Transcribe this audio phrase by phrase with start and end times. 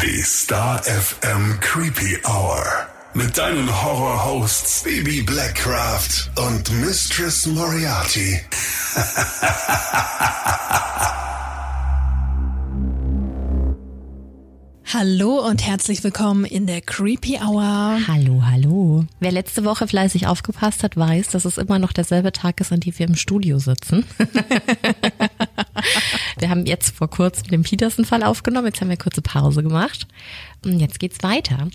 [0.00, 2.64] Die Star FM Creepy Hour.
[3.14, 8.38] Mit deinen Horror-Hosts Baby Blackcraft und Mistress Moriarty.
[14.94, 17.98] Hallo und herzlich willkommen in der Creepy Hour.
[18.06, 19.04] Hallo, hallo.
[19.18, 22.80] Wer letzte Woche fleißig aufgepasst hat, weiß, dass es immer noch derselbe Tag ist, an
[22.80, 24.04] dem wir im Studio sitzen.
[26.40, 30.06] wir haben jetzt vor kurzem den Peterson-Fall aufgenommen, jetzt haben wir kurze Pause gemacht.
[30.64, 31.68] Und jetzt geht's weiter.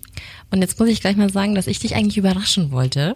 [0.52, 3.16] Und jetzt muss ich gleich mal sagen, dass ich dich eigentlich überraschen wollte.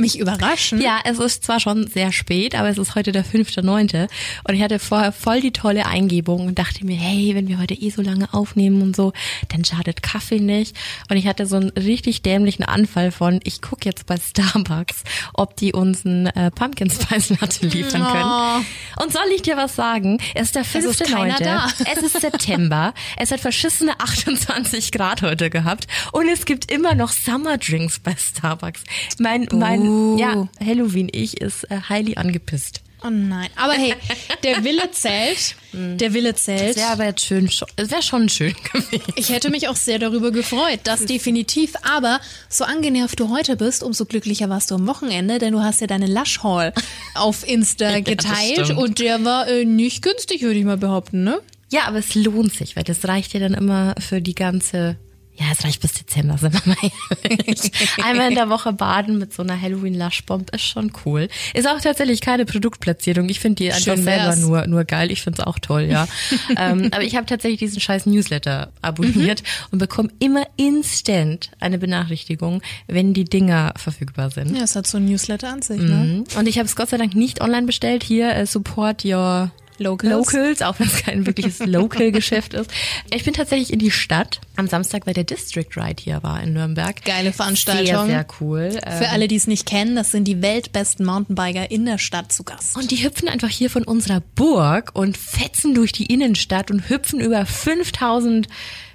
[0.00, 0.80] Mich überraschen?
[0.80, 4.08] Ja, es ist zwar schon sehr spät, aber es ist heute der fünfte, neunte
[4.44, 7.74] und ich hatte vorher voll die tolle Eingebung und dachte mir, hey, wenn wir heute
[7.74, 9.12] eh so lange aufnehmen und so,
[9.48, 10.76] dann schadet Kaffee nicht.
[11.10, 15.04] Und ich hatte so einen richtig dämlichen Anfall von, ich gucke jetzt bei Starbucks,
[15.34, 18.64] ob die uns einen äh, Pumpkin Spice Latte liefern können.
[18.96, 19.02] Oh.
[19.02, 20.18] Und soll ich dir was sagen?
[20.34, 21.44] Es ist der Es ist fünfte, keiner neunte.
[21.44, 21.68] da.
[21.92, 22.94] Es ist September.
[23.16, 28.14] es hat verschissene 28 Grad heute gehabt und es gibt immer noch Summer Drinks bei
[28.16, 28.82] Starbucks.
[29.18, 32.82] Mein, mein, Ja, Halloween, ich ist äh, highly angepisst.
[33.02, 33.48] Oh nein.
[33.56, 33.94] Aber hey,
[34.42, 35.54] der Wille zählt.
[35.72, 36.72] Der Wille zählt.
[36.72, 39.02] Es wäre aber jetzt schön, es wäre schon schön gewesen.
[39.16, 41.72] Ich hätte mich auch sehr darüber gefreut, das definitiv.
[41.82, 45.80] Aber so angenervt du heute bist, umso glücklicher warst du am Wochenende, denn du hast
[45.80, 46.74] ja deine Lush Haul
[47.14, 48.78] auf Insta das geteilt stimmt.
[48.78, 51.40] und der war äh, nicht günstig, würde ich mal behaupten, ne?
[51.72, 54.96] Ja, aber es lohnt sich, weil das reicht ja dann immer für die ganze
[55.40, 56.90] ja, es reicht bis Dezember, sind wir mal
[57.22, 57.72] ehrlich.
[58.04, 61.28] Einmal in der Woche baden mit so einer Halloween-Lush-Bomb ist schon cool.
[61.54, 63.26] Ist auch tatsächlich keine Produktplatzierung.
[63.30, 65.10] Ich finde die einfach selber nur, nur geil.
[65.10, 66.06] Ich finde es auch toll, ja.
[66.58, 72.60] ähm, aber ich habe tatsächlich diesen scheiß Newsletter abonniert und bekomme immer instant eine Benachrichtigung,
[72.86, 74.54] wenn die Dinger verfügbar sind.
[74.54, 76.24] Ja, es hat so ein Newsletter an sich, ne?
[76.28, 76.38] Mhm.
[76.38, 78.02] Und ich habe es Gott sei Dank nicht online bestellt.
[78.02, 79.50] Hier, äh, support your
[79.80, 80.12] Locals.
[80.12, 82.70] Locals, auch wenn es kein wirkliches Local-Geschäft ist.
[83.12, 86.52] Ich bin tatsächlich in die Stadt am Samstag, weil der District Ride hier war in
[86.52, 87.02] Nürnberg.
[87.04, 87.86] Geile Veranstaltung.
[87.86, 88.70] Sehr, sehr cool.
[88.70, 92.44] Für alle, die es nicht kennen, das sind die weltbesten Mountainbiker in der Stadt zu
[92.44, 92.76] Gast.
[92.76, 97.20] Und die hüpfen einfach hier von unserer Burg und fetzen durch die Innenstadt und hüpfen
[97.20, 98.48] über 5000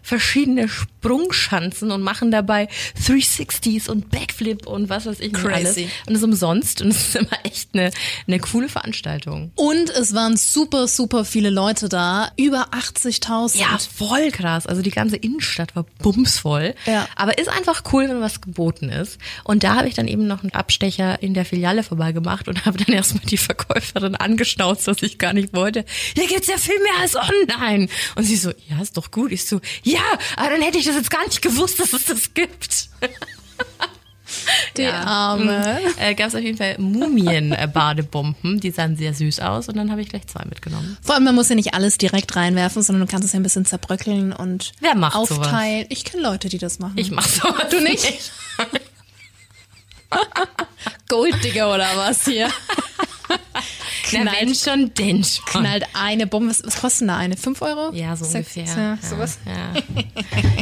[0.06, 2.70] verschiedene Sprungschanzen und machen dabei
[3.04, 5.54] 360s und Backflip und was weiß ich nicht Crazy.
[5.54, 5.78] alles.
[5.78, 7.90] Und das ist umsonst und es ist immer echt eine,
[8.28, 9.52] eine coole Veranstaltung.
[9.56, 12.32] Und es waren super, super viele Leute da.
[12.38, 13.58] Über 80.000.
[13.58, 14.68] Ja, voll krass.
[14.68, 16.76] Also die ganze Innenstadt war bumsvoll.
[16.86, 17.08] Ja.
[17.16, 19.18] Aber ist einfach cool, wenn was geboten ist.
[19.44, 22.78] Und da habe ich dann eben noch einen Abstecher in der Filiale vorbeigemacht und habe
[22.78, 25.84] dann erstmal die Verkäuferin angeschnauzt, was ich gar nicht wollte.
[26.14, 27.88] Hier gibt's ja viel mehr als online.
[28.16, 29.32] Und sie so, ja, ist doch gut.
[29.32, 29.95] Ich so, ja,
[30.36, 32.90] aber dann hätte ich das jetzt gar nicht gewusst, dass es das gibt.
[34.76, 35.80] Die Arme.
[35.98, 40.02] Äh, Gab es auf jeden Fall Mumien-Badebomben, die sahen sehr süß aus und dann habe
[40.02, 40.98] ich gleich zwei mitgenommen.
[41.02, 43.44] Vor allem, man muss ja nicht alles direkt reinwerfen, sondern du kannst es ja ein
[43.44, 45.86] bisschen zerbröckeln und Wer macht aufteilen.
[45.90, 46.98] Ich kenne Leute, die das machen.
[46.98, 48.32] Ich mach sowas Du nicht?
[51.08, 52.50] Golddigger oder was hier?
[53.28, 53.38] Na,
[54.12, 55.46] wenn knallt, schon, denn schon.
[55.64, 56.50] knallt eine Bombe.
[56.52, 57.36] Was, was kostet denn da eine?
[57.38, 57.92] Fünf Euro?
[57.94, 58.78] Ja, so Sechs- ungefähr.
[58.84, 59.40] Ja, sowas.
[59.46, 59.74] Ja.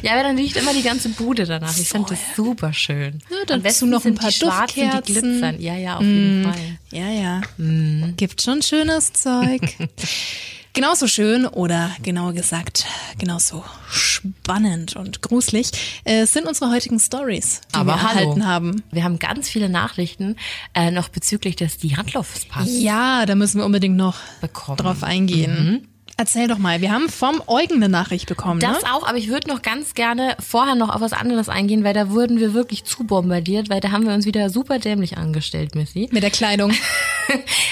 [0.02, 1.78] ja, aber dann riecht immer die ganze Bude danach.
[1.78, 3.20] Ich finde das super schön.
[3.30, 5.62] Ja, dazu Am besten noch ein paar die schwarzen, die glitzern.
[5.62, 6.80] Ja, ja, auf jeden Fall.
[6.92, 7.42] Ja, ja.
[7.58, 8.14] Mhm.
[8.18, 9.62] Gibt schon schönes Zeug.
[10.76, 12.86] Genauso schön oder genauer gesagt,
[13.20, 15.70] genauso spannend und gruselig
[16.04, 18.20] äh, sind unsere heutigen Stories, die Aber wir hallo.
[18.22, 18.84] erhalten haben.
[18.92, 20.36] Wir haben ganz viele Nachrichten
[20.74, 24.78] äh, noch bezüglich des Diatlofs Pass Ja, da müssen wir unbedingt noch bekommen.
[24.78, 25.88] drauf eingehen.
[26.16, 28.68] Erzähl doch mal, wir haben vom Eugen eine Nachricht bekommen, ne?
[28.68, 31.96] Das auch, aber ich würde noch ganz gerne vorher noch auf was anderes eingehen, weil
[31.96, 35.74] da wurden wir wirklich zu bombardiert, weil da haben wir uns wieder super dämlich angestellt,
[35.74, 36.10] Missy.
[36.12, 36.74] Mit der Kleidung.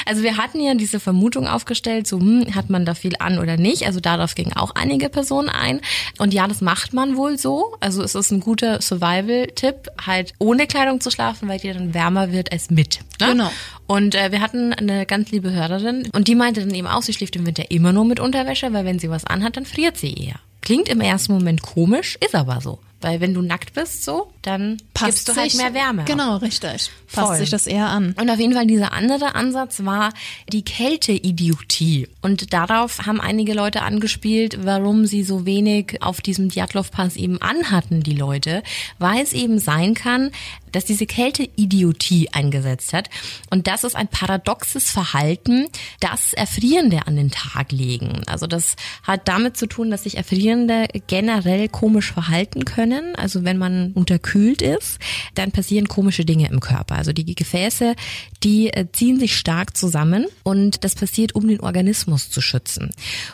[0.06, 3.58] Also wir hatten ja diese Vermutung aufgestellt, so hm, hat man da viel an oder
[3.58, 3.86] nicht.
[3.86, 5.82] Also darauf gingen auch einige Personen ein.
[6.18, 7.76] Und ja, das macht man wohl so.
[7.80, 12.32] Also es ist ein guter Survival-Tipp, halt ohne Kleidung zu schlafen, weil dir dann wärmer
[12.32, 13.00] wird als mit.
[13.20, 13.28] Ne?
[13.28, 13.52] Genau.
[13.92, 17.14] Und äh, wir hatten eine ganz liebe Hörerin und die meinte dann eben auch, sie
[17.14, 20.14] schläft im Winter immer nur mit Unterwäsche, weil wenn sie was anhat, dann friert sie
[20.14, 20.36] eher.
[20.62, 22.80] Klingt im ersten Moment komisch, ist aber so.
[23.04, 26.02] Weil wenn du nackt bist so, dann gibst du halt sich- mehr Wärme.
[26.04, 26.08] ab.
[26.08, 26.92] Genau, richtig.
[27.12, 27.38] Passt Voll.
[27.38, 28.14] sich das eher an.
[28.20, 30.14] Und auf jeden Fall dieser andere Ansatz war
[30.54, 32.08] die Kälteidiotie.
[32.22, 38.04] Und darauf haben einige Leute angespielt, warum sie so wenig auf diesem Djatlov-Pass eben anhatten,
[38.04, 38.62] die Leute,
[39.00, 40.30] weil es eben sein kann,
[40.72, 43.10] dass diese Kälteidiotie eingesetzt hat.
[43.50, 45.68] Und das ist ein paradoxes Verhalten,
[46.00, 48.24] das Erfrierende an den Tag legen.
[48.28, 53.16] Also das hat damit zu tun, dass sich Erfrierende generell komisch verhalten können.
[53.16, 55.00] Also wenn man unterkühlt ist,
[55.36, 56.96] dann passieren komische Dinge im Körper.
[56.96, 57.96] Also die Gefäße,
[58.44, 62.92] die äh, ziehen sich stark zusammen und das passiert, um den Organismus zu schützen.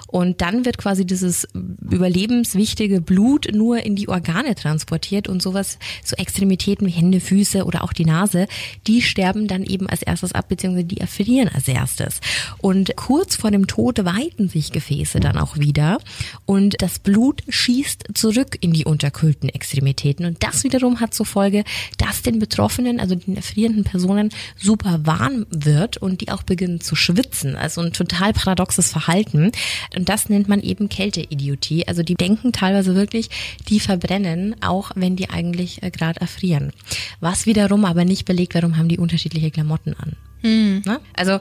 [0.07, 6.15] Und dann wird quasi dieses überlebenswichtige Blut nur in die Organe transportiert und sowas, so
[6.15, 8.47] Extremitäten wie Hände, Füße oder auch die Nase,
[8.87, 12.21] die sterben dann eben als erstes ab, beziehungsweise die erfrieren als erstes.
[12.59, 15.99] Und kurz vor dem Tod weiten sich Gefäße dann auch wieder
[16.45, 20.25] und das Blut schießt zurück in die unterkühlten Extremitäten.
[20.25, 21.63] Und das wiederum hat zur Folge,
[21.97, 26.95] dass den Betroffenen, also den erfrierenden Personen, super warm wird und die auch beginnen zu
[26.95, 27.55] schwitzen.
[27.55, 29.51] Also ein total paradoxes Verhalten.
[29.95, 31.87] Und das nennt man eben Kälteidiotie.
[31.87, 33.29] Also die denken teilweise wirklich,
[33.67, 36.71] die verbrennen, auch wenn die eigentlich äh, gerade erfrieren.
[37.19, 40.15] Was wiederum aber nicht belegt, warum haben die unterschiedliche Klamotten an.
[40.41, 40.83] Mhm.
[41.15, 41.39] Also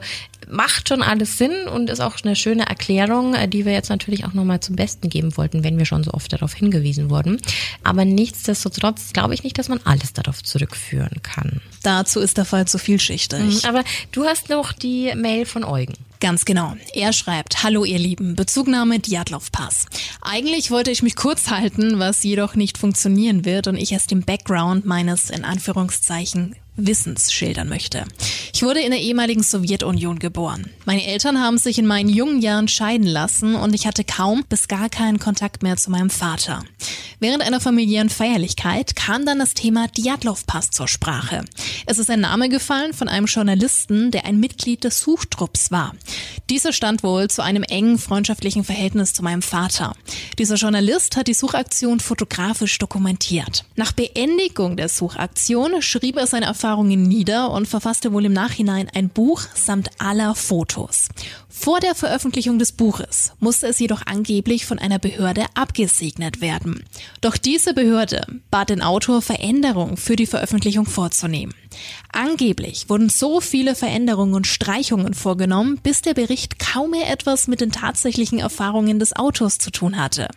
[0.49, 4.25] macht schon alles Sinn und ist auch eine schöne Erklärung, äh, die wir jetzt natürlich
[4.25, 7.39] auch nochmal zum Besten geben wollten, wenn wir schon so oft darauf hingewiesen wurden.
[7.83, 11.61] Aber nichtsdestotrotz glaube ich nicht, dass man alles darauf zurückführen kann.
[11.83, 13.39] Dazu ist der Fall zu vielschichtig.
[13.39, 15.93] Mhm, aber du hast noch die Mail von Eugen.
[16.19, 16.75] Ganz genau.
[16.93, 19.85] Er schreibt, Hallo ihr Lieben, Bezugnahme Diatlov-Pass.
[20.21, 24.23] Eigentlich wollte ich mich kurz halten, was jedoch nicht funktionieren wird und ich erst den
[24.23, 28.05] Background meines in Anführungszeichen Wissens schildern möchte.
[28.53, 30.69] Ich wurde in der ehemaligen Sowjetunion geboren.
[30.85, 34.67] Meine Eltern haben sich in meinen jungen Jahren scheiden lassen und ich hatte kaum bis
[34.67, 36.63] gar keinen Kontakt mehr zu meinem Vater.
[37.19, 41.45] Während einer familiären Feierlichkeit kam dann das Thema Djatlov-Pass zur Sprache.
[41.87, 45.93] Es ist ein Name gefallen von einem Journalisten, der ein Mitglied des Suchtrupps war.
[46.51, 49.95] Dieser stand wohl zu einem engen freundschaftlichen Verhältnis zu meinem Vater.
[50.37, 53.65] Dieser Journalist hat die Suchaktion fotografisch dokumentiert.
[53.75, 59.09] Nach Beendigung der Suchaktion schrieb er seine Erfahrungen nieder und verfasste wohl im Nachhinein ein
[59.09, 61.07] Buch samt aller Fotos.
[61.49, 66.83] Vor der Veröffentlichung des Buches musste es jedoch angeblich von einer Behörde abgesegnet werden.
[67.21, 71.53] Doch diese Behörde bat den Autor Veränderungen für die Veröffentlichung vorzunehmen.
[72.11, 77.61] Angeblich wurden so viele Veränderungen und Streichungen vorgenommen, bis der Bericht kaum mehr etwas mit
[77.61, 80.27] den tatsächlichen Erfahrungen des Autors zu tun hatte.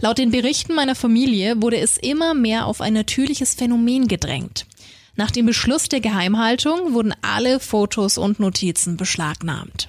[0.00, 4.66] Laut den Berichten meiner Familie wurde es immer mehr auf ein natürliches Phänomen gedrängt.
[5.14, 9.88] Nach dem Beschluss der Geheimhaltung wurden alle Fotos und Notizen beschlagnahmt.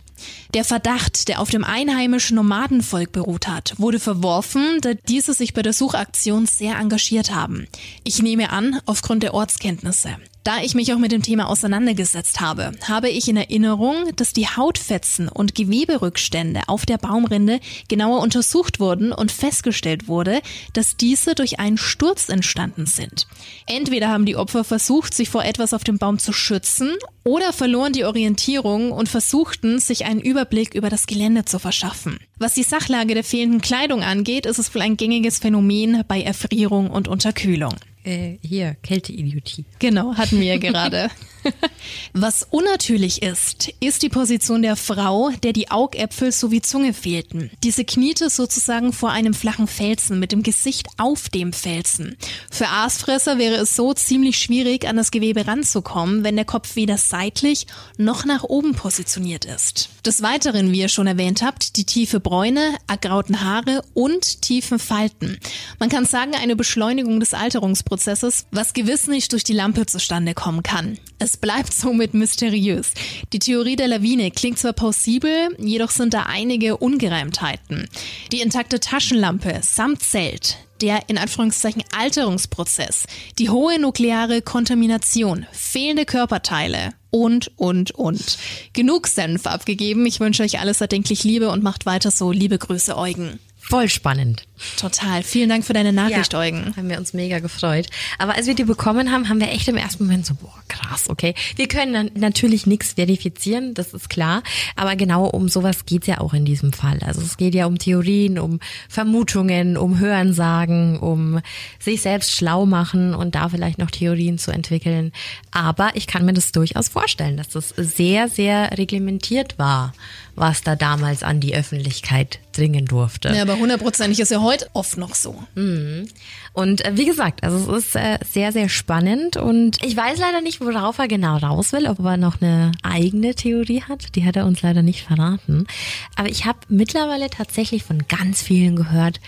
[0.53, 5.61] Der Verdacht, der auf dem einheimischen Nomadenvolk beruht hat, wurde verworfen, da diese sich bei
[5.61, 7.67] der Suchaktion sehr engagiert haben.
[8.03, 10.17] Ich nehme an, aufgrund der Ortskenntnisse.
[10.43, 14.47] Da ich mich auch mit dem Thema auseinandergesetzt habe, habe ich in Erinnerung, dass die
[14.47, 20.41] Hautfetzen und Geweberückstände auf der Baumrinde genauer untersucht wurden und festgestellt wurde,
[20.73, 23.25] dass diese durch einen Sturz entstanden sind.
[23.67, 26.91] Entweder haben die Opfer versucht, sich vor etwas auf dem Baum zu schützen
[27.23, 32.19] oder verloren die Orientierung und versuchten, sich einen Überblick über das Gelände zu verschaffen.
[32.37, 36.89] Was die Sachlage der fehlenden Kleidung angeht, ist es wohl ein gängiges Phänomen bei Erfrierung
[36.89, 37.75] und Unterkühlung.
[38.03, 39.65] Äh, hier, Kälteidiotie.
[39.79, 41.09] Genau, hatten wir ja gerade.
[42.13, 47.51] Was unnatürlich ist, ist die Position der Frau, der die Augäpfel sowie Zunge fehlten.
[47.63, 52.17] Diese kniete sozusagen vor einem flachen Felsen mit dem Gesicht auf dem Felsen.
[52.51, 56.97] Für Aasfresser wäre es so ziemlich schwierig, an das Gewebe ranzukommen, wenn der Kopf weder
[56.97, 57.67] seitlich
[57.97, 59.89] noch nach oben positioniert ist.
[60.05, 65.39] Des Weiteren, wie ihr schon erwähnt habt, die tiefe Bräune, ergrauten Haare und tiefen Falten.
[65.79, 70.63] Man kann sagen, eine Beschleunigung des Alterungsprozesses, was gewiss nicht durch die Lampe zustande kommen
[70.63, 70.97] kann.
[71.19, 72.91] Es bleibt somit mysteriös.
[73.31, 77.89] Die Theorie der Lawine klingt zwar plausibel, jedoch sind da einige Ungereimtheiten.
[78.31, 83.05] Die intakte Taschenlampe samt Zelt, der in Anführungszeichen Alterungsprozess,
[83.39, 88.37] die hohe nukleare Kontamination, fehlende Körperteile und, und, und.
[88.73, 90.05] Genug Senf abgegeben.
[90.05, 92.31] Ich wünsche euch alles erdenklich Liebe und macht weiter so.
[92.31, 93.39] Liebe Grüße, Eugen.
[93.65, 94.45] Voll spannend.
[94.77, 95.23] Total.
[95.23, 96.73] Vielen Dank für deine Nachricht, ja, Eugen.
[96.75, 97.87] Haben wir uns mega gefreut.
[98.19, 101.09] Aber als wir die bekommen haben, haben wir echt im ersten Moment so, boah, krass,
[101.09, 101.33] okay.
[101.55, 104.43] Wir können natürlich nichts verifizieren, das ist klar.
[104.75, 106.99] Aber genau um sowas geht's ja auch in diesem Fall.
[107.03, 111.39] Also es geht ja um Theorien, um Vermutungen, um Hörensagen, um
[111.79, 115.13] sich selbst schlau machen und da vielleicht noch Theorien zu entwickeln.
[115.51, 119.93] Aber ich kann mir das durchaus vorstellen, dass das sehr, sehr reglementiert war
[120.35, 123.29] was da damals an die Öffentlichkeit dringen durfte.
[123.29, 125.43] Ja, aber hundertprozentig ist ja heute oft noch so.
[125.55, 126.07] Mhm.
[126.53, 130.41] Und äh, wie gesagt, also es ist äh, sehr, sehr spannend und ich weiß leider
[130.41, 134.15] nicht, worauf er genau raus will, ob er noch eine eigene Theorie hat.
[134.15, 135.67] Die hat er uns leider nicht verraten.
[136.15, 139.19] Aber ich habe mittlerweile tatsächlich von ganz vielen gehört,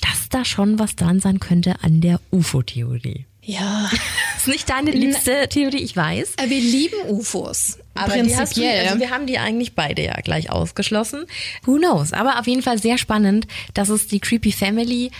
[0.00, 3.26] dass da schon was dran sein könnte an der UFO-Theorie.
[3.42, 3.90] Ja.
[4.36, 6.34] ist nicht deine liebste Theorie, ich weiß.
[6.46, 7.78] Wir lieben UFOs.
[7.96, 8.84] Aber prinzipiell.
[8.84, 11.24] Du, also wir haben die eigentlich beide ja gleich ausgeschlossen.
[11.64, 12.12] Who knows?
[12.12, 15.10] Aber auf jeden Fall sehr spannend, dass es die Creepy Family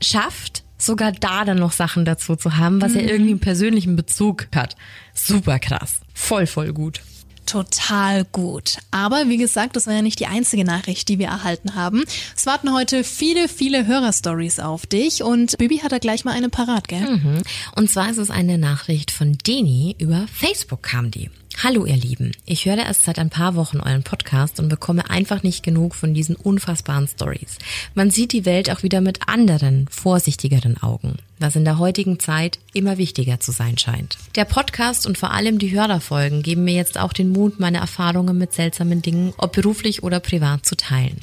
[0.00, 3.00] schafft, sogar da dann noch Sachen dazu zu haben, was mhm.
[3.00, 4.76] ja irgendwie einen persönlichen Bezug hat.
[5.14, 6.00] Super krass.
[6.14, 7.00] Voll, voll gut.
[7.46, 8.78] Total gut.
[8.90, 12.04] Aber wie gesagt, das war ja nicht die einzige Nachricht, die wir erhalten haben.
[12.36, 16.48] Es warten heute viele, viele Hörerstories auf dich und Bibi hat da gleich mal eine
[16.48, 17.18] parat, gell?
[17.18, 17.42] Mhm.
[17.76, 21.30] Und zwar ist es eine Nachricht von Deni über Facebook kam die.
[21.64, 25.42] Hallo ihr Lieben, ich höre erst seit ein paar Wochen euren Podcast und bekomme einfach
[25.42, 27.56] nicht genug von diesen unfassbaren Stories.
[27.94, 32.58] Man sieht die Welt auch wieder mit anderen, vorsichtigeren Augen, was in der heutigen Zeit
[32.72, 34.18] immer wichtiger zu sein scheint.
[34.34, 38.36] Der Podcast und vor allem die Hörerfolgen geben mir jetzt auch den Mut, meine Erfahrungen
[38.38, 41.18] mit seltsamen Dingen, ob beruflich oder privat, zu teilen.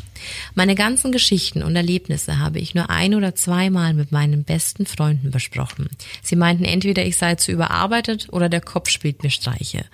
[0.56, 5.32] Meine ganzen Geschichten und Erlebnisse habe ich nur ein oder zweimal mit meinen besten Freunden
[5.32, 5.90] besprochen.
[6.22, 9.86] Sie meinten entweder ich sei zu überarbeitet oder der Kopf spielt mir Streiche.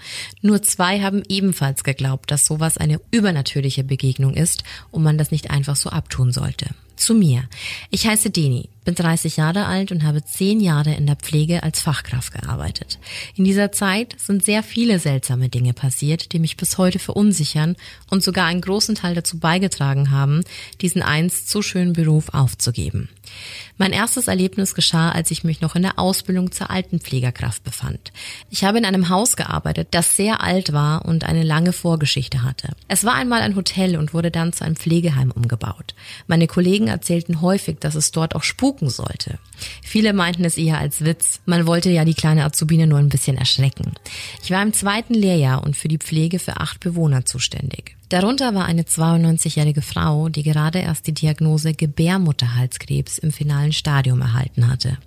[0.42, 5.50] Nur zwei haben ebenfalls geglaubt, dass sowas eine übernatürliche Begegnung ist und man das nicht
[5.52, 6.68] einfach so abtun sollte.
[7.00, 7.48] Zu mir.
[7.92, 11.80] Ich heiße Deni, bin 30 Jahre alt und habe zehn Jahre in der Pflege als
[11.80, 13.00] Fachkraft gearbeitet.
[13.36, 17.78] In dieser Zeit sind sehr viele seltsame Dinge passiert, die mich bis heute verunsichern
[18.10, 20.44] und sogar einen großen Teil dazu beigetragen haben,
[20.82, 23.08] diesen einst so schönen Beruf aufzugeben.
[23.78, 28.12] Mein erstes Erlebnis geschah, als ich mich noch in der Ausbildung zur Altenpflegerkraft befand.
[28.50, 32.74] Ich habe in einem Haus gearbeitet, das sehr alt war und eine lange Vorgeschichte hatte.
[32.88, 35.94] Es war einmal ein Hotel und wurde dann zu einem Pflegeheim umgebaut.
[36.28, 39.40] Meine Kollegen erzählten häufig, dass es dort auch spuken sollte.
[39.82, 41.40] Viele meinten es eher als Witz.
[41.46, 43.94] Man wollte ja die kleine Azubine nur ein bisschen erschrecken.
[44.44, 47.96] Ich war im zweiten Lehrjahr und für die Pflege für acht Bewohner zuständig.
[48.10, 54.68] Darunter war eine 92-jährige Frau, die gerade erst die Diagnose Gebärmutterhalskrebs im finalen Stadium erhalten
[54.68, 54.98] hatte.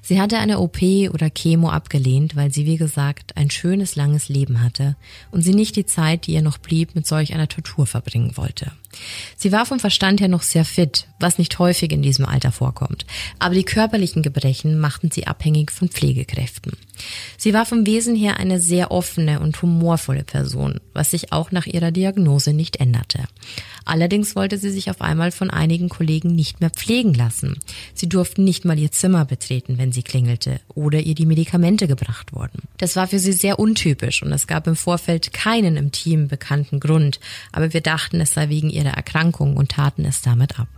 [0.00, 0.80] Sie hatte eine OP
[1.12, 4.96] oder Chemo abgelehnt, weil sie, wie gesagt, ein schönes, langes Leben hatte
[5.30, 8.72] und sie nicht die Zeit, die ihr noch blieb, mit solch einer Tortur verbringen wollte.
[9.36, 13.06] Sie war vom Verstand her noch sehr fit, was nicht häufig in diesem Alter vorkommt,
[13.38, 16.72] aber die körperlichen Gebrechen machten sie abhängig von Pflegekräften.
[17.36, 21.66] Sie war vom Wesen her eine sehr offene und humorvolle Person, was sich auch nach
[21.66, 23.24] ihrer Diagnose nicht änderte.
[23.86, 27.58] Allerdings wollte sie sich auf einmal von einigen Kollegen nicht mehr pflegen lassen.
[27.94, 32.34] Sie durften nicht mal ihr Zimmer betreten, wenn sie klingelte oder ihr die Medikamente gebracht
[32.34, 32.62] wurden.
[32.78, 36.80] Das war für sie sehr untypisch und es gab im Vorfeld keinen im Team bekannten
[36.80, 37.20] Grund,
[37.52, 40.68] aber wir dachten, es sei wegen ihrer Erkrankung und taten es damit ab.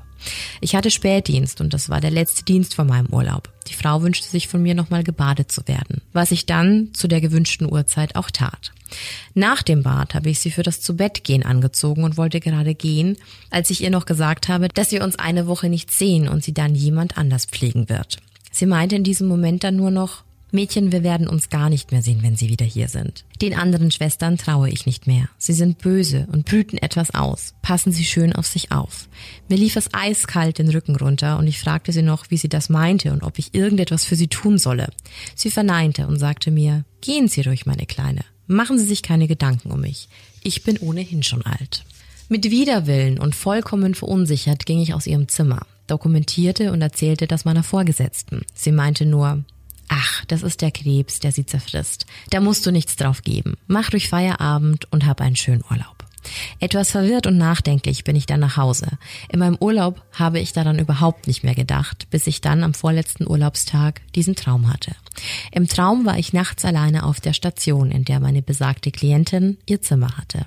[0.61, 3.49] Ich hatte Spätdienst und das war der letzte Dienst vor meinem Urlaub.
[3.69, 7.21] Die Frau wünschte sich von mir nochmal gebadet zu werden, was ich dann zu der
[7.21, 8.73] gewünschten Uhrzeit auch tat.
[9.35, 13.17] Nach dem Bad habe ich sie für das Zubettgehen angezogen und wollte gerade gehen,
[13.51, 16.55] als ich ihr noch gesagt habe, dass wir uns eine Woche nicht sehen und sie
[16.55, 18.19] dann jemand anders pflegen wird.
[18.51, 22.03] Sie meinte in diesem Moment dann nur noch, Mädchen, wir werden uns gar nicht mehr
[22.03, 23.25] sehen, wenn Sie wieder hier sind.
[23.43, 25.29] Den anderen Schwestern traue ich nicht mehr.
[25.37, 27.55] Sie sind böse und brüten etwas aus.
[27.61, 29.09] Passen Sie schön auf sich auf.
[29.49, 32.71] Mir lief es eiskalt den Rücken runter und ich fragte sie noch, wie sie das
[32.71, 34.89] meinte und ob ich irgendetwas für sie tun solle.
[35.35, 38.25] Sie verneinte und sagte mir, gehen Sie ruhig, meine Kleine.
[38.47, 40.09] Machen Sie sich keine Gedanken um mich.
[40.43, 41.85] Ich bin ohnehin schon alt.
[42.31, 47.63] Mit Widerwillen und vollkommen verunsichert ging ich aus ihrem Zimmer, dokumentierte und erzählte das meiner
[47.63, 48.43] Vorgesetzten.
[48.55, 49.45] Sie meinte nur,
[49.89, 52.07] Ach, das ist der Krebs, der sie zerfrisst.
[52.31, 53.57] Da musst du nichts drauf geben.
[53.67, 55.99] Mach durch Feierabend und hab einen schönen Urlaub.
[56.61, 58.99] Etwas verwirrt und nachdenklich bin ich dann nach Hause.
[59.31, 63.27] In meinem Urlaub habe ich daran überhaupt nicht mehr gedacht, bis ich dann am vorletzten
[63.27, 64.93] Urlaubstag diesen Traum hatte.
[65.53, 69.81] Im Traum war ich nachts alleine auf der Station, in der meine besagte Klientin ihr
[69.81, 70.45] Zimmer hatte.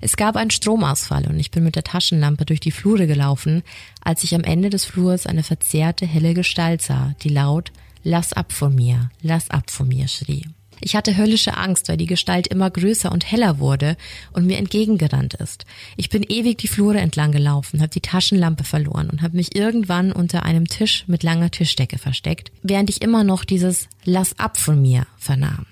[0.00, 3.62] Es gab einen Stromausfall und ich bin mit der Taschenlampe durch die Flure gelaufen,
[4.02, 7.72] als ich am Ende des Flurs eine verzerrte helle Gestalt sah, die laut
[8.06, 10.46] Lass ab von mir, lass ab von mir, schrie.
[10.80, 13.96] Ich hatte höllische Angst, weil die Gestalt immer größer und heller wurde
[14.32, 15.64] und mir entgegengerannt ist.
[15.96, 20.12] Ich bin ewig die Flure entlang gelaufen, habe die Taschenlampe verloren und habe mich irgendwann
[20.12, 24.82] unter einem Tisch mit langer Tischdecke versteckt, während ich immer noch dieses Lass ab von
[24.82, 25.64] mir vernahm.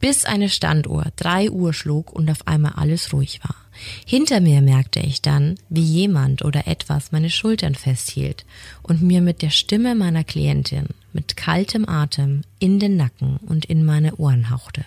[0.00, 3.56] Bis eine Standuhr drei Uhr schlug und auf einmal alles ruhig war.
[4.06, 8.46] Hinter mir merkte ich dann, wie jemand oder etwas meine Schultern festhielt
[8.82, 10.86] und mir mit der Stimme meiner Klientin
[11.16, 14.84] mit kaltem Atem in den Nacken und in meine Ohren hauchte.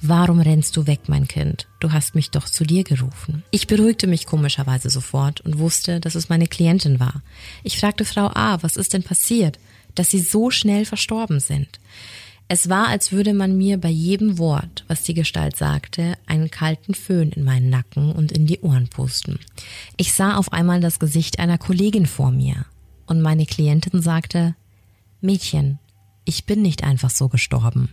[0.00, 1.66] Warum rennst du weg, mein Kind?
[1.78, 3.42] Du hast mich doch zu dir gerufen.
[3.50, 7.20] Ich beruhigte mich komischerweise sofort und wusste, dass es meine Klientin war.
[7.64, 9.58] Ich fragte Frau A, was ist denn passiert,
[9.94, 11.80] dass sie so schnell verstorben sind?
[12.48, 16.94] Es war, als würde man mir bei jedem Wort, was die Gestalt sagte, einen kalten
[16.94, 19.38] Föhn in meinen Nacken und in die Ohren pusten.
[19.96, 22.64] Ich sah auf einmal das Gesicht einer Kollegin vor mir,
[23.06, 24.54] und meine Klientin sagte
[25.20, 25.78] Mädchen,
[26.24, 27.90] ich bin nicht einfach so gestorben.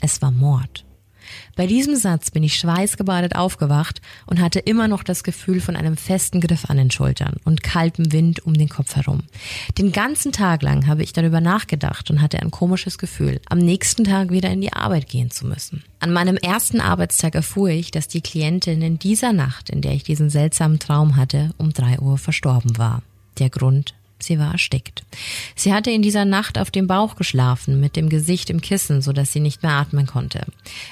[0.00, 0.84] Es war Mord.
[1.56, 5.96] Bei diesem Satz bin ich schweißgebadet aufgewacht und hatte immer noch das Gefühl von einem
[5.96, 9.22] festen Griff an den Schultern und kaltem Wind um den Kopf herum.
[9.78, 14.04] Den ganzen Tag lang habe ich darüber nachgedacht und hatte ein komisches Gefühl, am nächsten
[14.04, 15.82] Tag wieder in die Arbeit gehen zu müssen.
[16.00, 20.02] An meinem ersten Arbeitstag erfuhr ich, dass die Klientin in dieser Nacht, in der ich
[20.02, 23.02] diesen seltsamen Traum hatte, um drei Uhr verstorben war.
[23.38, 25.04] Der Grund Sie war erstickt.
[25.54, 29.12] Sie hatte in dieser Nacht auf dem Bauch geschlafen, mit dem Gesicht im Kissen, so
[29.12, 30.46] dass sie nicht mehr atmen konnte.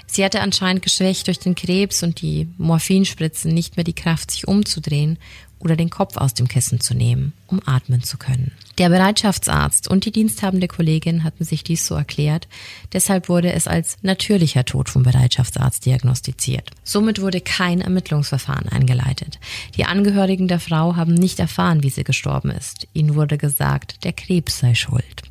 [0.06, 4.46] Sie hatte anscheinend geschwächt durch den Krebs und die Morphinspritzen nicht mehr die Kraft, sich
[4.46, 5.18] umzudrehen
[5.62, 8.52] oder den Kopf aus dem Kissen zu nehmen, um atmen zu können.
[8.78, 12.49] Der Bereitschaftsarzt und die diensthabende Kollegin hatten sich dies so erklärt,
[12.92, 16.71] deshalb wurde es als natürlicher Tod vom Bereitschaftsarzt diagnostiziert.
[16.83, 19.38] Somit wurde kein Ermittlungsverfahren eingeleitet.
[19.76, 22.88] Die Angehörigen der Frau haben nicht erfahren, wie sie gestorben ist.
[22.92, 25.23] Ihnen wurde gesagt, der Krebs sei schuld.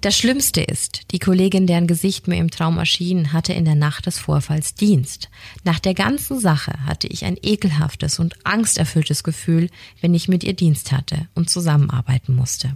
[0.00, 4.06] Das Schlimmste ist, die Kollegin, deren Gesicht mir im Traum erschien, hatte in der Nacht
[4.06, 5.28] des Vorfalls Dienst.
[5.64, 10.54] Nach der ganzen Sache hatte ich ein ekelhaftes und angsterfülltes Gefühl, wenn ich mit ihr
[10.54, 12.72] Dienst hatte und zusammenarbeiten musste.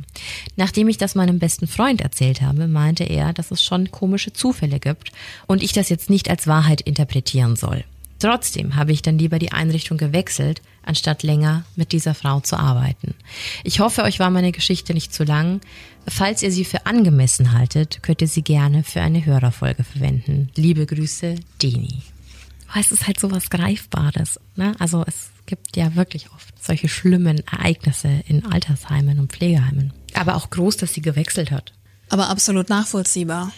[0.57, 4.81] Nachdem ich das meinem besten Freund erzählt habe, meinte er, dass es schon komische Zufälle
[4.81, 5.13] gibt
[5.47, 7.85] und ich das jetzt nicht als Wahrheit interpretieren soll.
[8.19, 13.15] Trotzdem habe ich dann lieber die Einrichtung gewechselt, anstatt länger mit dieser Frau zu arbeiten.
[13.65, 15.61] Ich hoffe, euch war meine Geschichte nicht zu lang.
[16.07, 20.51] Falls ihr sie für angemessen haltet, könnt ihr sie gerne für eine Hörerfolge verwenden.
[20.57, 22.03] Liebe Grüße, Deni.
[22.75, 24.41] Oh, es ist halt so was Greifbares.
[24.57, 24.75] Ne?
[24.79, 29.93] Also es gibt ja wirklich oft solche schlimmen Ereignisse in Altersheimen und Pflegeheimen.
[30.15, 31.73] Aber auch groß, dass sie gewechselt hat.
[32.09, 33.53] Aber absolut nachvollziehbar.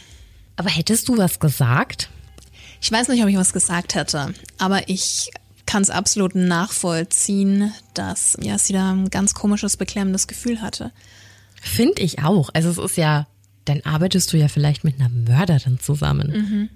[0.57, 2.11] Aber hättest du was gesagt?
[2.81, 5.31] Ich weiß nicht, ob ich was gesagt hätte, aber ich
[5.75, 10.93] kann es absolut nachvollziehen, dass ja, sie da ein ganz komisches, beklemmendes Gefühl hatte.
[11.61, 12.50] Finde ich auch.
[12.52, 13.26] Also es ist ja,
[13.64, 16.31] dann arbeitest du ja vielleicht mit einer Mörderin zusammen.
[16.31, 16.69] Mhm.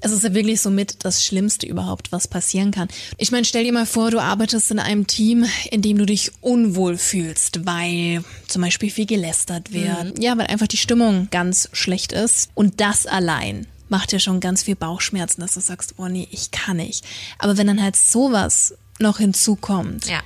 [0.00, 2.88] Es ist ja wirklich so mit das Schlimmste überhaupt, was passieren kann.
[3.18, 6.32] Ich meine, stell dir mal vor, du arbeitest in einem Team, in dem du dich
[6.40, 10.18] unwohl fühlst, weil zum Beispiel viel gelästert wird.
[10.18, 10.20] Mhm.
[10.20, 12.50] Ja, weil einfach die Stimmung ganz schlecht ist.
[12.54, 16.50] Und das allein macht dir schon ganz viel Bauchschmerzen, dass du sagst, oh nee, ich
[16.50, 17.04] kann nicht.
[17.38, 20.22] Aber wenn dann halt sowas noch hinzukommt, ja.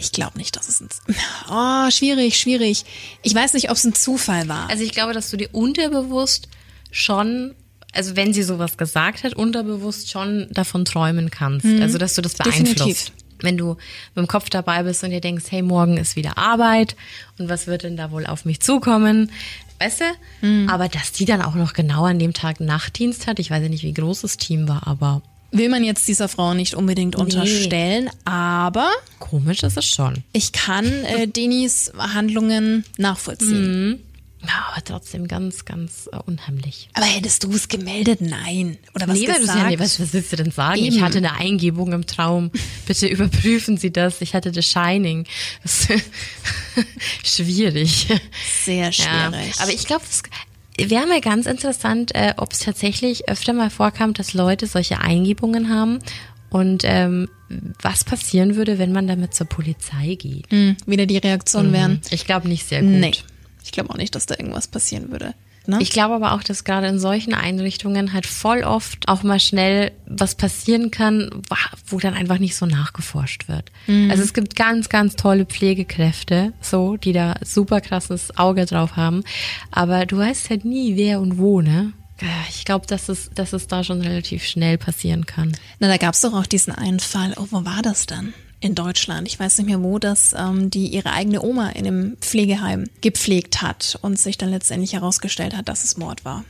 [0.00, 0.88] Ich glaube nicht, dass es ein.
[1.50, 2.84] Oh, schwierig, schwierig.
[3.22, 4.70] Ich weiß nicht, ob es ein Zufall war.
[4.70, 6.48] Also ich glaube, dass du dir unterbewusst
[6.92, 7.56] schon,
[7.92, 11.66] also wenn sie sowas gesagt hat, unterbewusst schon davon träumen kannst.
[11.66, 11.82] Mhm.
[11.82, 12.78] Also dass du das beeinflusst.
[12.78, 13.12] Definitiv.
[13.42, 13.76] Wenn du
[14.14, 16.96] mit dem Kopf dabei bist und dir denkst, hey, morgen ist wieder Arbeit
[17.38, 19.30] und was wird denn da wohl auf mich zukommen?
[19.80, 20.46] Weißt du?
[20.46, 20.68] Mhm.
[20.68, 23.68] Aber dass die dann auch noch genau an dem Tag Nachtdienst hat, ich weiß ja
[23.68, 27.22] nicht, wie groß das Team war, aber will man jetzt dieser Frau nicht unbedingt nee.
[27.22, 30.24] unterstellen, aber komisch ist es schon.
[30.32, 33.90] Ich kann äh, Denis Handlungen nachvollziehen.
[33.90, 33.98] Mhm.
[34.42, 36.88] Ja, aber trotzdem ganz, ganz uh, unheimlich.
[36.94, 38.20] Aber hättest du es gemeldet?
[38.20, 38.78] Nein.
[38.94, 39.46] Oder was nee, gesagt?
[39.46, 40.78] Ja, nee, was, was willst du denn sagen?
[40.78, 40.94] Eben.
[40.94, 42.50] Ich hatte eine Eingebung im Traum.
[42.86, 44.20] Bitte überprüfen Sie das.
[44.20, 45.26] Ich hatte The Shining.
[47.24, 48.06] schwierig.
[48.64, 49.56] Sehr schwierig.
[49.56, 50.04] Ja, aber ich glaube,
[50.78, 55.68] wäre mal ganz interessant, äh, ob es tatsächlich öfter mal vorkam, dass Leute solche Eingebungen
[55.68, 55.98] haben
[56.50, 57.28] und ähm,
[57.82, 60.50] was passieren würde, wenn man damit zur Polizei geht.
[60.52, 61.72] Mhm, wieder die Reaktion mhm.
[61.72, 62.00] wären.
[62.10, 62.90] Ich glaube nicht sehr gut.
[62.90, 63.12] Nee,
[63.68, 65.34] ich glaube auch nicht, dass da irgendwas passieren würde.
[65.66, 65.76] Ne?
[65.80, 69.92] Ich glaube aber auch, dass gerade in solchen Einrichtungen halt voll oft auch mal schnell
[70.06, 71.28] was passieren kann,
[71.86, 73.70] wo dann einfach nicht so nachgeforscht wird.
[73.86, 74.10] Mhm.
[74.10, 79.24] Also es gibt ganz, ganz tolle Pflegekräfte, so, die da super krasses Auge drauf haben.
[79.70, 81.92] Aber du weißt halt nie, wer und wo, ne?
[82.48, 85.52] Ich glaube, dass es, dass es da schon relativ schnell passieren kann.
[85.80, 87.34] Na, da gab es doch auch diesen einen Fall.
[87.36, 88.32] Oh, wo war das dann?
[88.60, 92.16] In Deutschland, ich weiß nicht mehr wo, dass ähm, die ihre eigene Oma in einem
[92.20, 96.44] Pflegeheim gepflegt hat und sich dann letztendlich herausgestellt hat, dass es Mord war.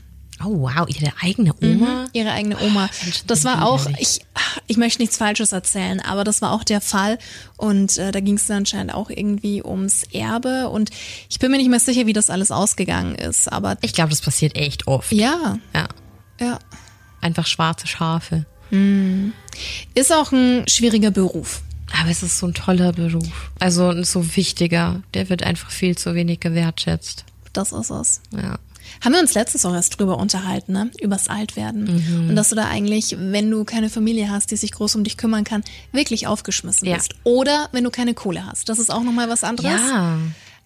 [0.45, 2.05] Oh wow, ihre eigene Oma?
[2.05, 2.89] Mhm, ihre eigene Oma.
[2.89, 4.21] Oh, das war auch, ich,
[4.69, 7.19] ich möchte nichts Falsches erzählen, aber das war auch der Fall
[7.57, 10.91] und äh, da ging es dann anscheinend auch irgendwie ums Erbe und
[11.29, 14.21] ich bin mir nicht mehr sicher, wie das alles ausgegangen ist, aber ich glaube, das
[14.21, 15.11] passiert echt oft.
[15.13, 15.59] Ja.
[15.75, 15.89] Ja.
[16.41, 16.59] Ja.
[17.21, 18.47] Einfach schwarze Schafe.
[18.71, 19.33] Mhm.
[19.95, 21.63] Ist auch ein schwieriger Beruf.
[21.99, 23.51] Aber es ist so ein toller Beruf.
[23.59, 25.03] Also ein so wichtiger.
[25.15, 27.25] Der wird einfach viel zu wenig gewertschätzt.
[27.53, 28.21] Das ist es.
[28.33, 28.59] Ja.
[29.03, 30.91] Haben wir uns letztens auch erst drüber unterhalten, ne?
[31.01, 31.85] Übers Altwerden.
[31.85, 32.29] Mhm.
[32.31, 35.17] Und dass du da eigentlich, wenn du keine Familie hast, die sich groß um dich
[35.17, 36.97] kümmern kann, wirklich aufgeschmissen ja.
[36.97, 37.15] bist.
[37.25, 38.69] Oder wenn du keine Kohle hast.
[38.69, 39.71] Das ist auch nochmal was anderes.
[39.73, 40.19] Ja.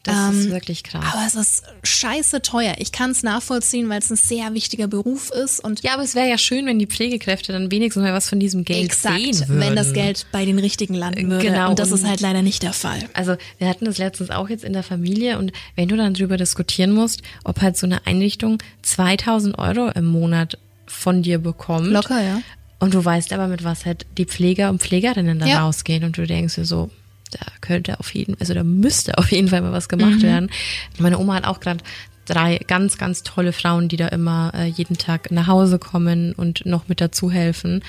[0.05, 1.05] Das ähm, ist wirklich krass.
[1.12, 2.75] Aber es ist scheiße teuer.
[2.79, 5.62] Ich kann es nachvollziehen, weil es ein sehr wichtiger Beruf ist.
[5.62, 8.41] Und ja, aber es wäre ja schön, wenn die Pflegekräfte dann wenigstens mal was von
[8.41, 9.61] diesem Geld exakt, sehen würden.
[9.61, 11.47] wenn das Geld bei den Richtigen landen würde.
[11.47, 11.71] Genau.
[11.71, 12.99] Und das und ist halt leider nicht der Fall.
[13.15, 16.37] Also wir hatten das letztens auch jetzt in der Familie und wenn du dann drüber
[16.37, 21.87] diskutieren musst, ob halt so eine Einrichtung 2000 Euro im Monat von dir bekommt.
[21.87, 22.43] Locker, ja.
[22.81, 25.62] Und du weißt aber, mit was halt die Pfleger und Pflegerinnen da Ja.
[25.65, 26.91] rausgehen und du denkst dir so,
[27.33, 30.51] da könnte auf jeden, also da müsste auf jeden Fall mal was gemacht werden.
[30.99, 31.83] Meine Oma hat auch gerade
[32.25, 36.65] drei ganz, ganz tolle Frauen, die da immer äh, jeden Tag nach Hause kommen und
[36.67, 37.83] noch mit dazu helfen,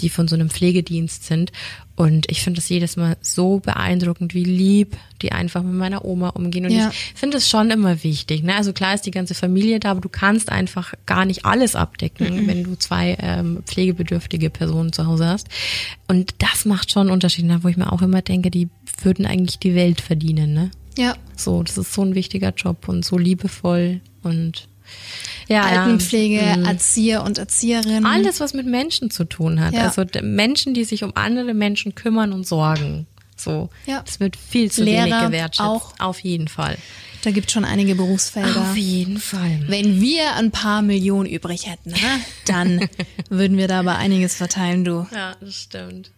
[0.00, 1.52] die von so einem Pflegedienst sind.
[1.96, 6.30] Und ich finde das jedes Mal so beeindruckend, wie lieb die einfach mit meiner Oma
[6.30, 6.64] umgehen.
[6.64, 6.88] Und Ja.
[6.90, 8.42] ich finde es schon immer wichtig.
[8.42, 8.54] Ne?
[8.54, 12.46] Also klar ist die ganze Familie da, aber du kannst einfach gar nicht alles abdecken,
[12.46, 15.48] wenn du zwei ähm, pflegebedürftige Personen zu Hause hast.
[16.08, 17.58] Und das macht schon einen Unterschied, ne?
[17.62, 18.68] wo ich mir auch immer denke, die
[19.02, 20.54] würden eigentlich die Welt verdienen.
[20.54, 20.70] Ne?
[21.00, 21.14] Ja.
[21.36, 24.68] So, das ist so ein wichtiger Job und so liebevoll und
[25.48, 26.56] ja, Altenpflege, ja.
[26.56, 26.64] Mhm.
[26.64, 28.04] Erzieher und Erzieherinnen.
[28.06, 29.72] Alles, was mit Menschen zu tun hat.
[29.72, 29.84] Ja.
[29.84, 33.06] Also Menschen, die sich um andere Menschen kümmern und sorgen.
[33.36, 34.02] So, Ja.
[34.04, 35.66] das wird viel zu Lehrer wenig gewertschätzt.
[35.66, 35.94] auch.
[35.98, 36.76] Auf jeden Fall.
[37.22, 38.60] Da gibt schon einige Berufsfelder.
[38.62, 39.64] Auf jeden Fall.
[39.66, 42.88] Wenn wir ein paar Millionen übrig hätten, na, dann
[43.30, 45.06] würden wir da aber einiges verteilen, du.
[45.14, 46.10] Ja, das stimmt.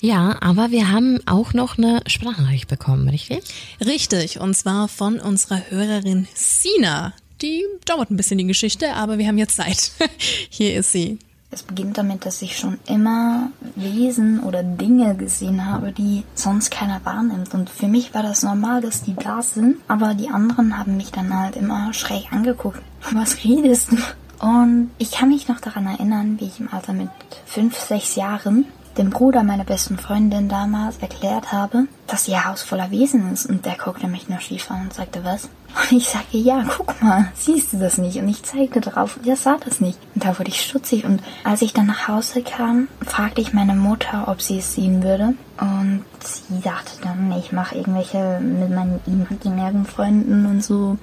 [0.00, 3.42] Ja, aber wir haben auch noch eine Sprachnachricht bekommen, richtig?
[3.84, 7.12] Richtig, und zwar von unserer Hörerin Sina.
[7.42, 9.92] Die dauert ein bisschen die Geschichte, aber wir haben jetzt Zeit.
[10.50, 11.18] Hier ist sie.
[11.50, 17.00] Es beginnt damit, dass ich schon immer Wesen oder Dinge gesehen habe, die sonst keiner
[17.04, 17.54] wahrnimmt.
[17.54, 21.10] Und für mich war das normal, dass die da sind, aber die anderen haben mich
[21.10, 22.82] dann halt immer schräg angeguckt.
[23.12, 23.96] Was redest du?
[24.40, 27.08] Und ich kann mich noch daran erinnern, wie ich im Alter mit
[27.46, 28.66] fünf, sechs Jahren
[28.98, 33.46] dem Bruder meiner besten Freundin damals erklärt habe, dass ihr Haus voller Wesen ist.
[33.46, 35.48] Und der guckte mich nur schief an und sagte, was?
[35.90, 38.16] Und ich sagte, ja, guck mal, siehst du das nicht?
[38.16, 39.98] Und ich zeigte drauf, er sah das nicht.
[40.14, 41.04] Und da wurde ich stutzig.
[41.04, 45.02] Und als ich dann nach Hause kam, fragte ich meine Mutter, ob sie es sehen
[45.02, 45.34] würde.
[45.60, 50.98] Und sie dachte dann, ich mache irgendwelche mit meinen imaginären Freunden und so.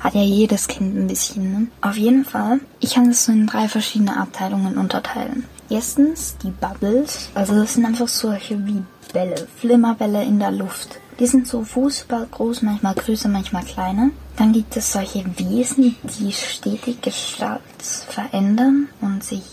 [0.00, 1.66] Hat ja jedes Kind ein bisschen, ne?
[1.80, 5.44] Auf jeden Fall, ich kann das so in drei verschiedene Abteilungen unterteilen.
[5.72, 8.82] Erstens die Bubbles, also das sind einfach solche wie
[9.14, 11.00] Bälle, Flimmerbälle in der Luft.
[11.18, 14.10] Die sind so Fußball groß, manchmal größer, manchmal kleiner.
[14.36, 19.44] Dann gibt es solche Wesen, die stetig Gestalt verändern und sich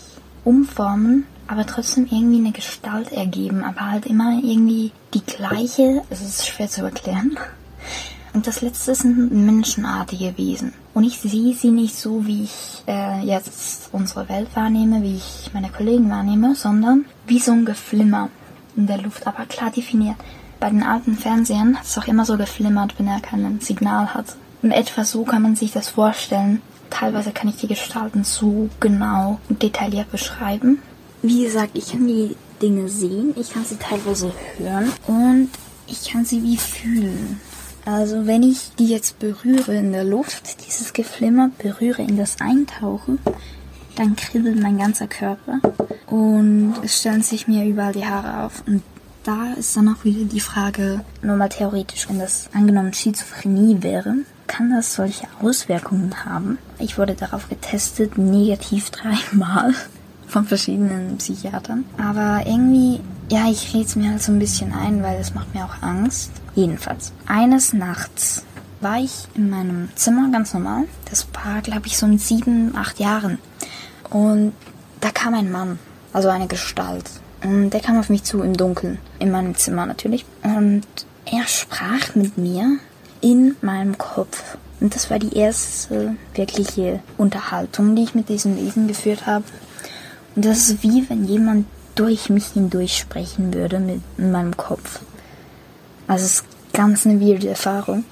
[0.44, 6.02] umformen, aber trotzdem irgendwie eine Gestalt ergeben, aber halt immer irgendwie die gleiche.
[6.10, 7.38] Es ist schwer zu erklären.
[8.32, 10.72] Und das letzte sind menschenartige Wesen.
[10.94, 15.50] Und ich sehe sie nicht so, wie ich äh, jetzt unsere Welt wahrnehme, wie ich
[15.52, 18.28] meine Kollegen wahrnehme, sondern wie so ein Geflimmer
[18.76, 20.16] in der Luft, aber klar definiert.
[20.60, 24.36] Bei den alten Fernsehern hat es auch immer so geflimmert, wenn er kein Signal hat.
[24.62, 26.60] Und etwa so kann man sich das vorstellen.
[26.90, 30.82] Teilweise kann ich die Gestalten so genau und detailliert beschreiben.
[31.22, 35.48] Wie gesagt, ich kann die Dinge sehen, ich kann sie teilweise hören und
[35.86, 37.40] ich kann sie wie fühlen.
[37.90, 43.18] Also wenn ich die jetzt berühre in der Luft, dieses Geflimmer berühre, in das eintauche,
[43.96, 45.58] dann kribbelt mein ganzer Körper
[46.06, 48.62] und es stellen sich mir überall die Haare auf.
[48.64, 48.84] Und
[49.24, 54.14] da ist dann auch wieder die Frage, nur mal theoretisch, wenn das angenommen Schizophrenie wäre,
[54.46, 56.58] kann das solche Auswirkungen haben?
[56.78, 59.74] Ich wurde darauf getestet, negativ dreimal
[60.28, 61.84] von verschiedenen Psychiatern.
[61.98, 63.00] Aber irgendwie,
[63.30, 65.82] ja, ich rede es mir halt so ein bisschen ein, weil es macht mir auch
[65.82, 66.30] Angst.
[66.54, 68.44] Jedenfalls, eines Nachts
[68.80, 70.84] war ich in meinem Zimmer ganz normal.
[71.08, 73.38] Das war, glaube ich, so mit sieben, acht Jahren.
[74.08, 74.52] Und
[75.00, 75.78] da kam ein Mann,
[76.12, 77.08] also eine Gestalt.
[77.42, 80.24] Und der kam auf mich zu im Dunkeln, in meinem Zimmer natürlich.
[80.42, 80.86] Und
[81.24, 82.78] er sprach mit mir
[83.20, 84.56] in meinem Kopf.
[84.80, 89.44] Und das war die erste wirkliche Unterhaltung, die ich mit diesem Wesen geführt habe.
[90.34, 95.00] Und das ist wie wenn jemand durch mich hindurch sprechen würde mit in meinem Kopf.
[96.10, 98.04] Also es ist ganz eine weirde Erfahrung.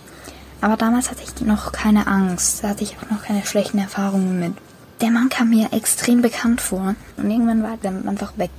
[0.61, 4.39] Aber damals hatte ich noch keine Angst, da hatte ich auch noch keine schlechten Erfahrungen
[4.39, 4.53] mit.
[5.01, 8.53] Der Mann kam mir extrem bekannt vor und irgendwann war er dann einfach weg.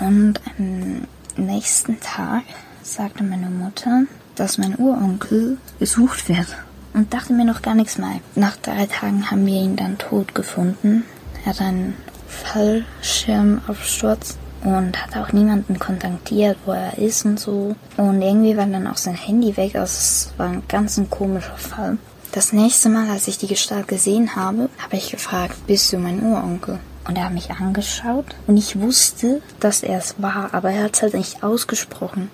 [0.00, 2.42] Und am nächsten Tag
[2.82, 4.02] sagte meine Mutter,
[4.34, 6.48] dass mein Uronkel gesucht wird
[6.92, 8.18] und dachte mir noch gar nichts mehr.
[8.34, 11.04] Nach drei Tagen haben wir ihn dann tot gefunden.
[11.44, 11.94] Er hat einen
[12.26, 17.76] Fallschirmabsturz und hat auch niemanden kontaktiert, wo er ist und so.
[17.96, 21.56] Und irgendwie war dann auch sein Handy weg, also es war ein ganz ein komischer
[21.56, 21.98] Fall.
[22.32, 26.20] Das nächste Mal, als ich die Gestalt gesehen habe, habe ich gefragt, bist du mein
[26.20, 26.80] Uronkel?
[27.06, 30.96] Und er hat mich angeschaut und ich wusste, dass er es war, aber er hat
[30.96, 32.28] es halt nicht ausgesprochen.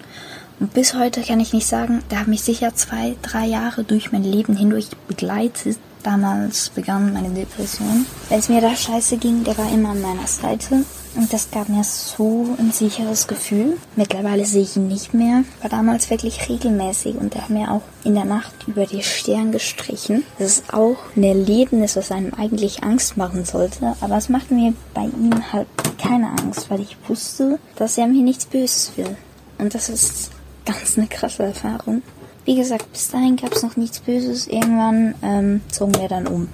[0.58, 4.10] Und bis heute kann ich nicht sagen, der hat mich sicher zwei, drei Jahre durch
[4.10, 5.76] mein Leben hindurch begleitet.
[6.02, 8.06] Damals begann meine Depression.
[8.30, 10.84] Wenn es mir da scheiße ging, der war immer an meiner Seite.
[11.14, 13.76] Und das gab mir so ein sicheres Gefühl.
[13.96, 15.44] Mittlerweile sehe ich ihn nicht mehr.
[15.60, 19.52] War damals wirklich regelmäßig und er hat mir auch in der Nacht über die Stirn
[19.52, 20.24] gestrichen.
[20.38, 23.94] Das ist auch ein Erlebnis, was einem eigentlich Angst machen sollte.
[24.00, 28.22] Aber es machte mir bei ihm halt keine Angst, weil ich wusste, dass er mir
[28.22, 29.16] nichts Böses will.
[29.58, 30.30] Und das ist
[30.64, 32.02] ganz eine krasse Erfahrung.
[32.44, 34.46] Wie gesagt, bis dahin gab es noch nichts Böses.
[34.46, 36.48] Irgendwann ähm, zogen wir dann um.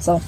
[0.00, 0.20] So.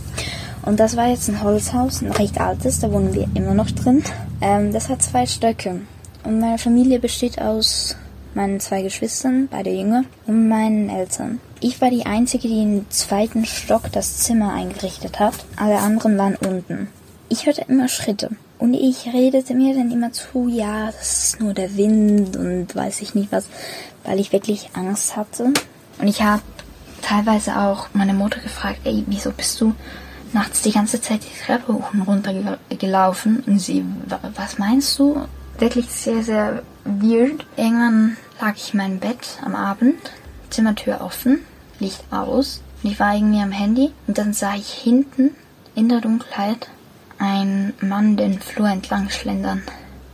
[0.64, 4.02] Und das war jetzt ein Holzhaus, ein recht altes, da wohnen wir immer noch drin.
[4.40, 5.80] Ähm, das hat zwei Stöcke.
[6.24, 7.96] Und meine Familie besteht aus
[8.32, 11.38] meinen zwei Geschwistern, beide jünger, und meinen Eltern.
[11.60, 15.34] Ich war die Einzige, die im zweiten Stock das Zimmer eingerichtet hat.
[15.56, 16.88] Alle anderen waren unten.
[17.28, 18.30] Ich hörte immer Schritte.
[18.58, 23.02] Und ich redete mir dann immer zu, ja, das ist nur der Wind und weiß
[23.02, 23.48] ich nicht was,
[24.04, 25.52] weil ich wirklich Angst hatte.
[25.98, 26.42] Und ich habe
[27.02, 29.74] teilweise auch meine Mutter gefragt, ey, wieso bist du
[30.34, 32.32] nachts die ganze Zeit die Treppe hoch und runter
[32.68, 33.84] gelaufen und sie,
[34.34, 35.26] was meinst du?
[35.58, 37.46] Wirklich sehr, sehr weird.
[37.56, 39.98] Irgendwann lag ich in meinem Bett am Abend,
[40.50, 41.40] Zimmertür offen,
[41.78, 45.30] Licht aus und ich war irgendwie am Handy und dann sah ich hinten
[45.74, 46.68] in der Dunkelheit
[47.18, 49.62] einen Mann den Flur entlang schlendern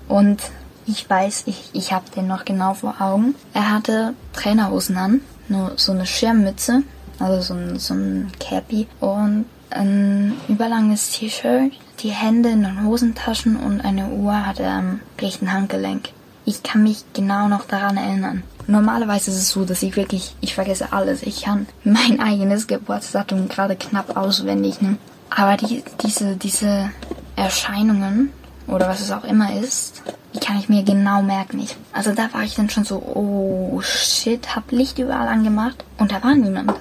[0.09, 0.41] und
[0.87, 3.35] ich weiß, ich, ich habe den noch genau vor Augen.
[3.55, 6.83] Er hatte Trainerhosen an, nur so eine Schirmmütze,
[7.21, 13.57] also so ein, so ein Cappy und ein überlanges T-Shirt, die Hände in den Hosentaschen
[13.57, 16.11] und eine Uhr hatte er am rechten Handgelenk.
[16.45, 18.43] Ich kann mich genau noch daran erinnern.
[18.67, 21.23] Normalerweise ist es so, dass ich wirklich, ich vergesse alles.
[21.23, 24.97] Ich kann mein eigenes Geburtsdatum gerade knapp auswendig, ne?
[25.29, 26.91] Aber die, diese, diese
[27.37, 28.33] Erscheinungen
[28.67, 30.03] oder was es auch immer ist,
[30.35, 31.61] die kann ich mir genau merken.
[31.61, 36.13] Ich, also da war ich dann schon so, oh shit, hab Licht überall angemacht und
[36.13, 36.75] da war niemand.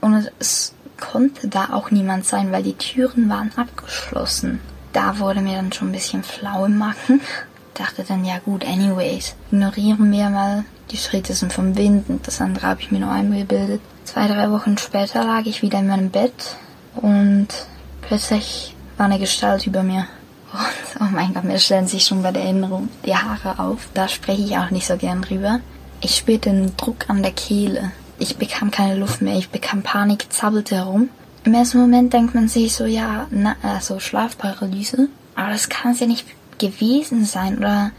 [0.00, 4.60] Und es konnte da auch niemand sein, weil die Türen waren abgeschlossen.
[4.92, 7.20] Da wurde mir dann schon ein bisschen flau im Magen.
[7.74, 10.64] Dachte dann, ja gut, anyways, ignorieren wir mal.
[10.90, 13.80] Die Schritte sind vom Wind und das andere habe ich mir noch eingebildet.
[14.04, 16.56] Zwei, drei Wochen später lag ich wieder in meinem Bett
[16.94, 17.48] und
[18.02, 20.06] plötzlich war eine Gestalt über mir.
[20.52, 23.88] Und, oh mein Gott, mir stellen sich schon bei der Erinnerung die Haare auf.
[23.94, 25.58] Da spreche ich auch nicht so gern drüber.
[26.00, 27.90] Ich spürte einen Druck an der Kehle.
[28.18, 31.08] Ich bekam keine Luft mehr, ich bekam Panik, zabbelte herum.
[31.44, 35.08] Im ersten Moment denkt man sich so, ja, na, also Schlafparalyse.
[35.34, 36.26] Aber das kann es ja nicht
[36.58, 37.90] gewesen sein, oder?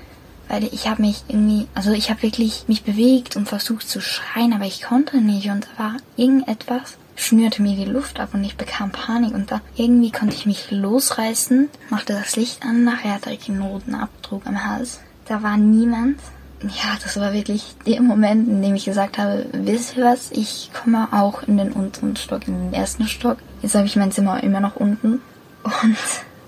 [0.48, 4.54] Weil ich habe mich irgendwie, also ich habe wirklich mich bewegt und versucht zu schreien,
[4.54, 8.56] aber ich konnte nicht und da war irgendetwas, schnürte mir die Luft ab und ich
[8.56, 13.32] bekam Panik und da irgendwie konnte ich mich losreißen, machte das Licht an, nachher hatte
[13.32, 15.00] ich einen roten Abdruck am Hals.
[15.28, 16.20] Da war niemand
[16.62, 20.72] ja, das war wirklich der Moment, in dem ich gesagt habe, wisst ihr was, ich
[20.74, 23.38] komme auch in den unteren Stock, in den ersten Stock.
[23.62, 25.22] Jetzt habe ich mein Zimmer immer noch unten.
[25.64, 25.98] Und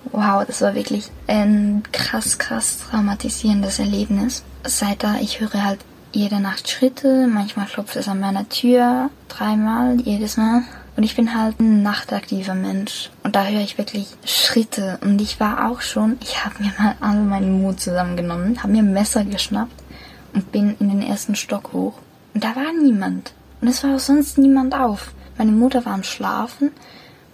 [0.11, 4.43] wow, das war wirklich ein krass, krass traumatisierendes Erlebnis.
[4.63, 5.79] Seit da, ich höre halt
[6.13, 10.63] jede Nacht Schritte, manchmal klopft es an meiner Tür, dreimal, jedes Mal.
[10.95, 13.11] Und ich bin halt ein nachtaktiver Mensch.
[13.23, 14.97] Und da höre ich wirklich Schritte.
[15.01, 18.81] Und ich war auch schon, ich habe mir mal all meinen Mut zusammengenommen, habe mir
[18.81, 19.86] ein Messer geschnappt
[20.33, 21.99] und bin in den ersten Stock hoch.
[22.33, 23.33] Und da war niemand.
[23.61, 25.11] Und es war auch sonst niemand auf.
[25.37, 26.71] Meine Mutter war am Schlafen,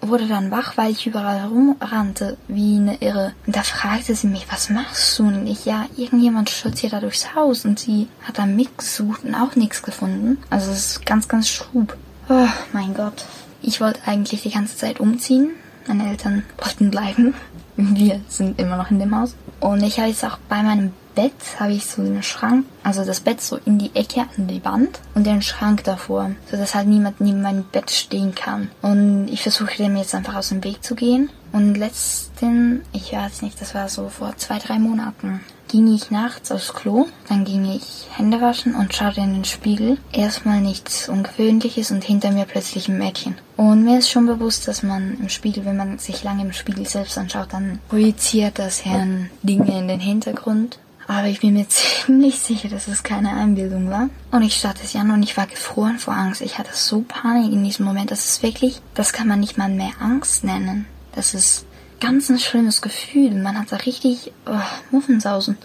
[0.01, 3.33] wurde dann wach, weil ich überall herumrannte, wie eine Irre.
[3.45, 5.23] Und da fragte sie mich, was machst du?
[5.23, 7.65] Und ich, ja, irgendjemand stürzt da durchs Haus.
[7.65, 10.37] Und sie hat dann mitgesucht und auch nichts gefunden.
[10.49, 11.97] Also es ist ganz, ganz schrub.
[12.29, 13.25] Oh, mein Gott.
[13.61, 15.51] Ich wollte eigentlich die ganze Zeit umziehen.
[15.87, 17.33] Meine Eltern wollten bleiben.
[17.75, 19.35] Wir sind immer noch in dem Haus.
[19.59, 23.19] Und ich habe jetzt auch bei meinem Bett habe ich so einen Schrank, also das
[23.19, 26.87] Bett so in die Ecke an die Wand und den Schrank davor, so dass halt
[26.87, 28.69] niemand neben meinem Bett stehen kann.
[28.81, 31.29] Und ich versuche dem jetzt einfach aus dem Weg zu gehen.
[31.51, 36.51] Und letzten, ich weiß nicht, das war so vor zwei, drei Monaten, ging ich nachts
[36.51, 39.97] aufs Klo, dann ging ich Hände waschen und schaute in den Spiegel.
[40.11, 43.35] Erstmal nichts Ungewöhnliches und hinter mir plötzlich ein Mädchen.
[43.57, 46.87] Und mir ist schon bewusst, dass man im Spiegel, wenn man sich lange im Spiegel
[46.87, 50.77] selbst anschaut, dann projiziert das Herrn Dinge in den Hintergrund.
[51.13, 54.09] Aber ich bin mir ziemlich sicher, dass es keine Einbildung war.
[54.31, 56.41] Und ich starrte es an und ich war gefroren vor Angst.
[56.41, 58.09] Ich hatte so Panik in diesem Moment.
[58.09, 60.87] Das ist wirklich, das kann man nicht mal mehr Angst nennen.
[61.13, 61.65] Das ist
[61.99, 63.31] ganz ein schlimmes Gefühl.
[63.35, 65.57] Man hat da richtig oh, Muffensausen.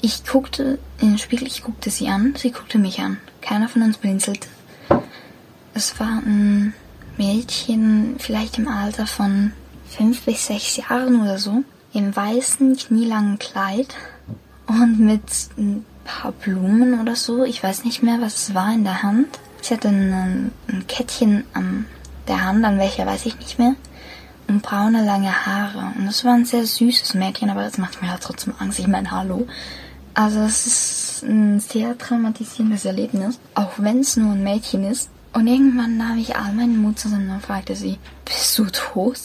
[0.00, 3.18] Ich guckte in den Spiegel, ich guckte sie an, sie guckte mich an.
[3.40, 4.48] Keiner von uns blinzelte.
[5.72, 6.74] Es war ein
[7.16, 9.52] Mädchen, vielleicht im Alter von
[9.88, 13.94] fünf bis sechs Jahren oder so, im weißen, knielangen Kleid
[14.66, 15.22] und mit
[15.56, 17.44] ein paar Blumen oder so.
[17.44, 19.26] Ich weiß nicht mehr, was es war in der Hand.
[19.62, 21.86] Sie hatte ein, ein Kettchen an
[22.28, 23.74] der Hand, an welcher weiß ich nicht mehr.
[24.48, 25.92] und braune lange Haare.
[25.96, 28.78] Und das war ein sehr süßes Mädchen, aber das macht mir halt trotzdem Angst.
[28.78, 29.46] Ich meine, hallo.
[30.14, 35.10] Also es ist ein sehr traumatisierendes Erlebnis, auch wenn es nur ein Mädchen ist.
[35.32, 39.18] Und irgendwann nahm ich all meinen Mut zusammen und fragte sie, bist du tot?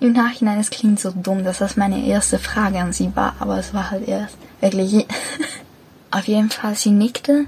[0.00, 3.58] Im Nachhinein, es klingt so dumm, dass das meine erste Frage an sie war, aber
[3.58, 5.06] es war halt erst wirklich.
[6.10, 7.46] Auf jeden Fall, sie nickte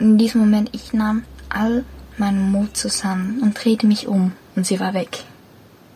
[0.00, 1.84] und in diesem Moment, ich nahm all
[2.16, 5.24] meinen Mut zusammen und drehte mich um und sie war weg.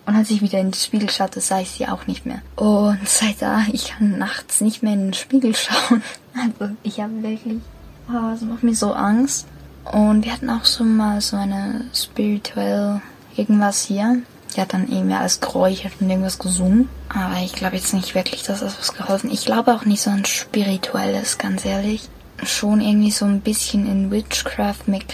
[0.06, 2.42] Und als ich wieder in den Spiegel schaute, sah ich sie auch nicht mehr.
[2.56, 6.02] Und seit da, ich kann nachts nicht mehr in den Spiegel schauen.
[6.36, 7.60] Also ich habe wirklich,
[8.08, 9.46] oh, es macht mir so Angst.
[9.84, 13.00] Und wir hatten auch so mal so eine spirituell
[13.36, 14.18] irgendwas hier.
[14.54, 16.88] Die hat dann eben alles geräuchert und irgendwas gesungen.
[17.08, 19.30] Aber ich glaube jetzt nicht wirklich, dass das was geholfen.
[19.30, 22.08] Ich glaube auch nicht so ein spirituelles, ganz ehrlich.
[22.44, 25.04] Schon irgendwie so ein bisschen in Witchcraft mit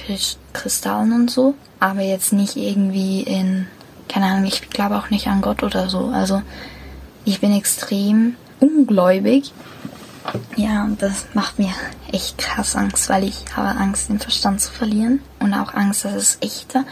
[0.52, 1.54] Kristallen und so.
[1.78, 3.66] Aber jetzt nicht irgendwie in
[4.10, 6.06] keine Ahnung, ich glaube auch nicht an Gott oder so.
[6.08, 6.42] Also
[7.24, 9.52] ich bin extrem ungläubig.
[10.56, 11.72] Ja, und das macht mir
[12.12, 16.14] echt krass Angst, weil ich habe Angst, den Verstand zu verlieren und auch Angst, dass
[16.14, 16.84] es echter.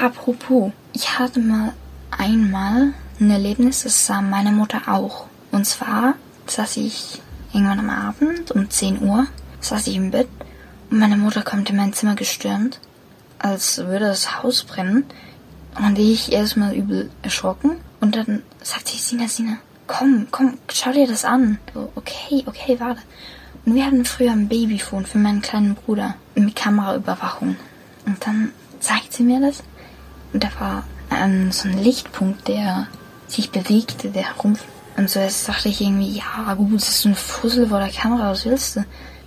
[0.00, 1.72] Apropos, ich hatte mal
[2.10, 5.26] einmal ein Erlebnis, das sah meine Mutter auch.
[5.50, 6.14] Und zwar
[6.46, 7.20] saß ich
[7.52, 9.26] irgendwann am Abend um 10 Uhr,
[9.60, 10.28] saß ich im Bett
[10.90, 12.80] und meine Mutter kommt in mein Zimmer gestürmt,
[13.38, 15.04] als würde das Haus brennen.
[15.76, 17.76] Und ich erstmal übel erschrocken.
[18.00, 21.58] Und dann sagte ich, Sina, Sina, komm, komm, schau dir das an.
[21.72, 23.02] So, okay, okay, warte.
[23.64, 27.56] Und wir hatten früher ein Babyphone für meinen kleinen Bruder mit Kameraüberwachung.
[28.06, 29.62] Und dann zeigt sie mir das.
[30.32, 32.86] Und da war ähm, so ein Lichtpunkt, der
[33.26, 34.56] sich bewegte, der herum.
[34.96, 38.30] Und so jetzt dachte ich irgendwie, ja gut, das ist ein Fussel vor der Kamera,
[38.30, 38.84] was willst du?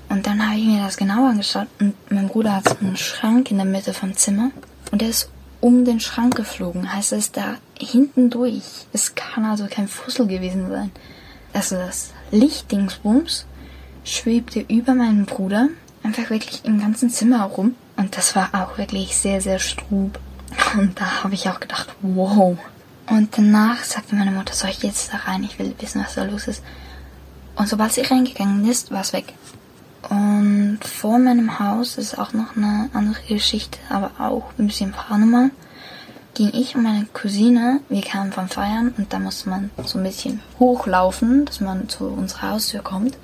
[0.09, 3.49] Und dann habe ich mir das genau angeschaut und mein Bruder hat so einen Schrank
[3.49, 4.51] in der Mitte vom Zimmer
[4.91, 5.29] und der ist
[5.61, 6.93] um den Schrank geflogen.
[6.93, 8.63] Heißt es da hinten durch.
[8.91, 10.91] Es kann also kein Fussel gewesen sein.
[11.53, 13.45] Also das Lichtdingsbums
[14.03, 15.69] schwebte über meinen Bruder
[16.03, 17.75] einfach wirklich im ganzen Zimmer herum.
[17.95, 20.19] Und das war auch wirklich sehr, sehr strub.
[20.75, 22.57] Und da habe ich auch gedacht, wow.
[23.09, 25.43] Und danach sagte meine Mutter, soll ich jetzt da rein?
[25.43, 26.63] Ich will wissen, was da los ist.
[27.55, 29.33] Und sobald sie reingegangen ist, war es weg.
[30.09, 35.51] Und vor meinem Haus ist auch noch eine andere Geschichte, aber auch ein bisschen paranormal.
[36.33, 40.03] Ging ich und meine Cousine, wir kamen vom Feiern und da musste man so ein
[40.03, 43.17] bisschen hochlaufen, dass man zu unserer Haustür kommt,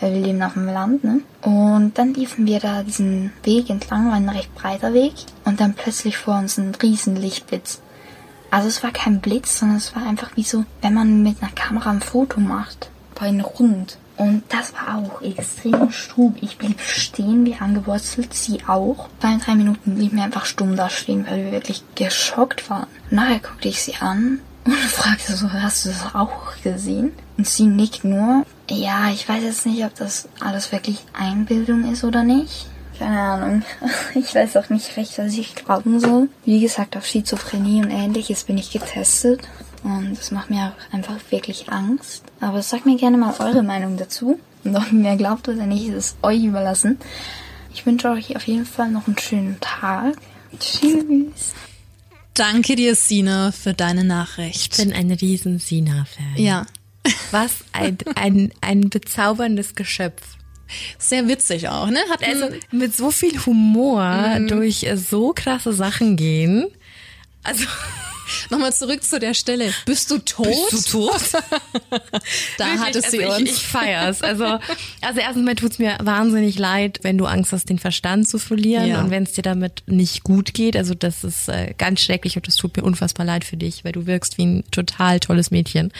[0.00, 1.20] weil wir leben auf dem Land, ne?
[1.42, 5.74] Und dann liefen wir da diesen Weg entlang, war ein recht breiter Weg und dann
[5.74, 7.80] plötzlich vor uns ein riesen Lichtblitz.
[8.50, 11.52] Also es war kein Blitz, sondern es war einfach wie so, wenn man mit einer
[11.52, 13.96] Kamera ein Foto macht, bei einem Rund.
[14.16, 16.34] Und das war auch extrem strub.
[16.42, 19.08] Ich blieb stehen wie angewurzelt, sie auch.
[19.20, 22.86] Zwei, drei Minuten blieben wir einfach stumm da stehen, weil wir wirklich geschockt waren.
[23.08, 27.12] Nachher guckte ich sie an und fragte so, hast du das auch gesehen?
[27.36, 28.44] Und sie nickt nur.
[28.68, 32.66] Ja, ich weiß jetzt nicht, ob das alles wirklich Einbildung ist oder nicht.
[32.98, 33.62] Keine Ahnung.
[34.14, 36.28] Ich weiß auch nicht recht, was ich glauben soll.
[36.44, 39.40] Wie gesagt, auf Schizophrenie und ähnliches bin ich getestet.
[39.82, 42.24] Und das macht mir auch einfach wirklich Angst.
[42.40, 44.38] Aber sagt mir gerne mal eure Meinung dazu.
[44.64, 46.98] Und ob ihr mir glaubt oder nicht, ist es euch überlassen.
[47.72, 50.16] Ich wünsche euch auf jeden Fall noch einen schönen Tag.
[50.58, 51.54] Tschüss.
[52.34, 54.72] Danke dir, Sina, für deine Nachricht.
[54.72, 56.36] Ich bin ein riesen Sina-Fan.
[56.36, 56.66] Ja.
[57.30, 60.22] Was ein, ein, ein bezauberndes Geschöpf.
[60.98, 61.98] Sehr witzig auch, ne?
[62.10, 66.66] Hat Also mit so viel Humor durch äh, so krasse Sachen gehen.
[67.42, 67.64] Also
[68.50, 69.72] Nochmal zurück zu der Stelle.
[69.86, 70.46] Bist du tot?
[70.70, 71.20] Bist du tot?
[72.58, 73.50] Da Wirklich, hattest sie also uns.
[73.50, 74.22] Ich, ich feier's.
[74.22, 78.38] Also, also erstens mal tut's mir wahnsinnig leid, wenn du Angst hast, den Verstand zu
[78.38, 79.00] verlieren Ja.
[79.00, 80.76] und wenn es dir damit nicht gut geht.
[80.76, 83.92] Also das ist äh, ganz schrecklich und das tut mir unfassbar leid für dich, weil
[83.92, 85.92] du wirkst wie ein total tolles Mädchen.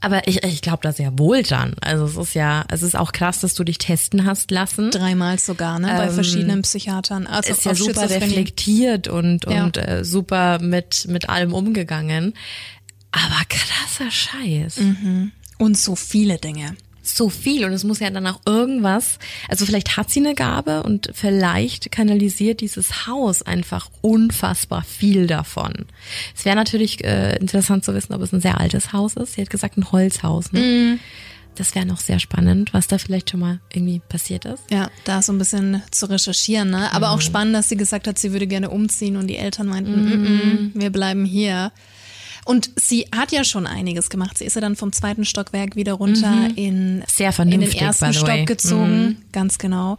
[0.00, 1.74] Aber ich, ich glaube da sehr wohl dran.
[1.80, 4.90] Also es ist ja, es ist auch krass, dass du dich testen hast lassen.
[4.90, 5.88] Dreimal sogar, ne?
[5.96, 7.26] Bei Ähm, verschiedenen Psychiatern.
[7.26, 9.64] Also ist ja super reflektiert und, Ja.
[9.64, 11.71] und äh, super mit, mit allem umgegangen.
[13.10, 14.78] Aber krasser Scheiß.
[15.58, 16.76] Und so viele Dinge.
[17.04, 20.84] So viel und es muss ja dann auch irgendwas, also vielleicht hat sie eine Gabe
[20.84, 25.86] und vielleicht kanalisiert dieses Haus einfach unfassbar viel davon.
[26.36, 29.34] Es wäre natürlich äh, interessant zu wissen, ob es ein sehr altes Haus ist.
[29.34, 30.52] Sie hat gesagt, ein Holzhaus.
[30.52, 30.60] Ne?
[31.54, 34.62] Das wäre noch sehr spannend, was da vielleicht schon mal irgendwie passiert ist.
[34.70, 36.92] Ja, da so ein bisschen zu recherchieren, ne?
[36.92, 40.72] Aber auch spannend, dass sie gesagt hat, sie würde gerne umziehen und die Eltern meinten,
[40.74, 41.72] -mm, wir bleiben hier.
[42.44, 44.38] Und sie hat ja schon einiges gemacht.
[44.38, 48.12] Sie ist ja dann vom zweiten Stockwerk wieder runter in, Sehr in vernünftig, den ersten.
[48.14, 49.22] Stock gezogen.
[49.32, 49.98] Ganz genau.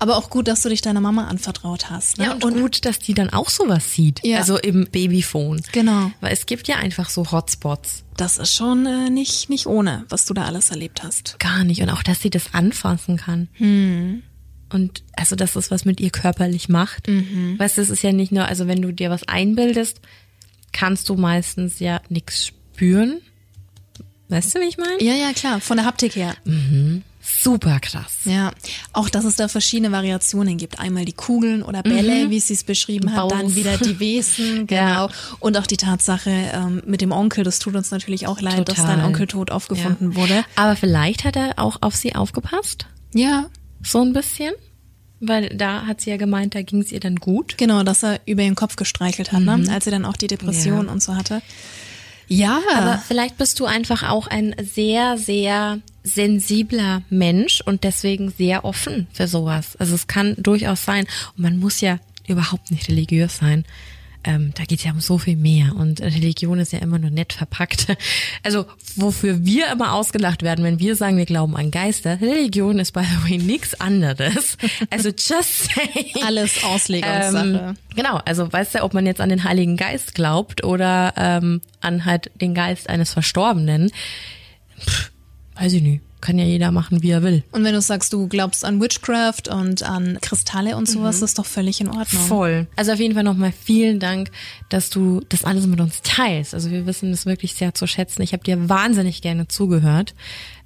[0.00, 2.18] Aber auch gut, dass du dich deiner Mama anvertraut hast.
[2.18, 2.26] Ne?
[2.26, 4.24] Ja, und, gut, dass die dann auch sowas sieht.
[4.24, 4.38] Ja.
[4.38, 5.60] Also im Babyphone.
[5.72, 6.12] Genau.
[6.20, 8.04] Weil es gibt ja einfach so Hotspots.
[8.16, 11.38] Das ist schon äh, nicht, nicht ohne, was du da alles erlebt hast.
[11.40, 11.82] Gar nicht.
[11.82, 13.48] Und auch, dass sie das anfassen kann.
[14.70, 17.08] Und also, dass das was mit ihr körperlich macht.
[17.58, 20.00] Weißt du, es ist ja nicht nur, also wenn du dir was einbildest,
[20.72, 23.20] kannst du meistens ja nichts spüren.
[24.28, 25.02] Weißt du, wie ich meine?
[25.02, 26.36] Ja, ja, klar, von der Haptik her.
[27.40, 28.12] Super krass.
[28.24, 28.52] Ja,
[28.92, 30.80] auch dass es da verschiedene Variationen gibt.
[30.80, 35.06] Einmal die Kugeln oder Bälle, wie sie es beschrieben hat, dann wieder die Wesen, genau.
[35.06, 35.08] Ja.
[35.40, 38.76] Und auch die Tatsache ähm, mit dem Onkel, das tut uns natürlich auch leid, dass
[38.78, 38.96] Total.
[38.96, 40.16] dein Onkel tot aufgefunden Ja.
[40.16, 40.44] wurde.
[40.56, 42.86] Aber vielleicht hat er auch auf sie aufgepasst.
[43.14, 43.46] Ja,
[43.82, 44.52] So ein bisschen.
[45.20, 47.58] Weil da hat sie ja gemeint, da ging es ihr dann gut.
[47.58, 49.64] genau, dass er über ihren Kopf gestreichelt hat, ne?
[49.70, 50.92] als sie dann auch die Depression Ja.
[50.92, 51.42] und so hatte.
[52.28, 55.78] Ja, Aber vielleicht bist du einfach auch ein sehr, sehr
[56.08, 59.76] sensibler Mensch und deswegen sehr offen für sowas.
[59.76, 61.06] Also es kann durchaus sein.
[61.36, 63.64] Und man muss ja überhaupt nicht religiös sein.
[64.24, 65.76] Ähm, da geht es ja um so viel mehr.
[65.76, 67.86] Und Religion ist ja immer nur nett verpackt.
[68.42, 72.20] Also wofür wir immer ausgelacht werden, wenn wir sagen, wir glauben an Geister.
[72.20, 74.56] Religion ist by the way nichts anderes.
[74.90, 76.24] Also just saying.
[76.24, 77.68] alles Auslegungssache.
[77.70, 81.60] Ähm, genau, also weißt du, ob man jetzt an den Heiligen Geist glaubt oder ähm,
[81.80, 83.90] an halt den Geist eines Verstorbenen,
[84.80, 85.10] pff,
[85.58, 86.02] weiß ich nicht.
[86.20, 87.44] Kann ja jeder machen, wie er will.
[87.52, 91.46] Und wenn du sagst, du glaubst an Witchcraft und an Kristalle und sowas, ist doch
[91.46, 92.22] völlig in Ordnung.
[92.22, 92.66] Voll.
[92.74, 94.32] Also auf jeden Fall nochmal vielen Dank,
[94.68, 96.54] dass du das alles mit uns teilst.
[96.54, 98.22] Also wir wissen das wirklich sehr zu schätzen.
[98.22, 100.14] Ich habe dir wahnsinnig gerne zugehört.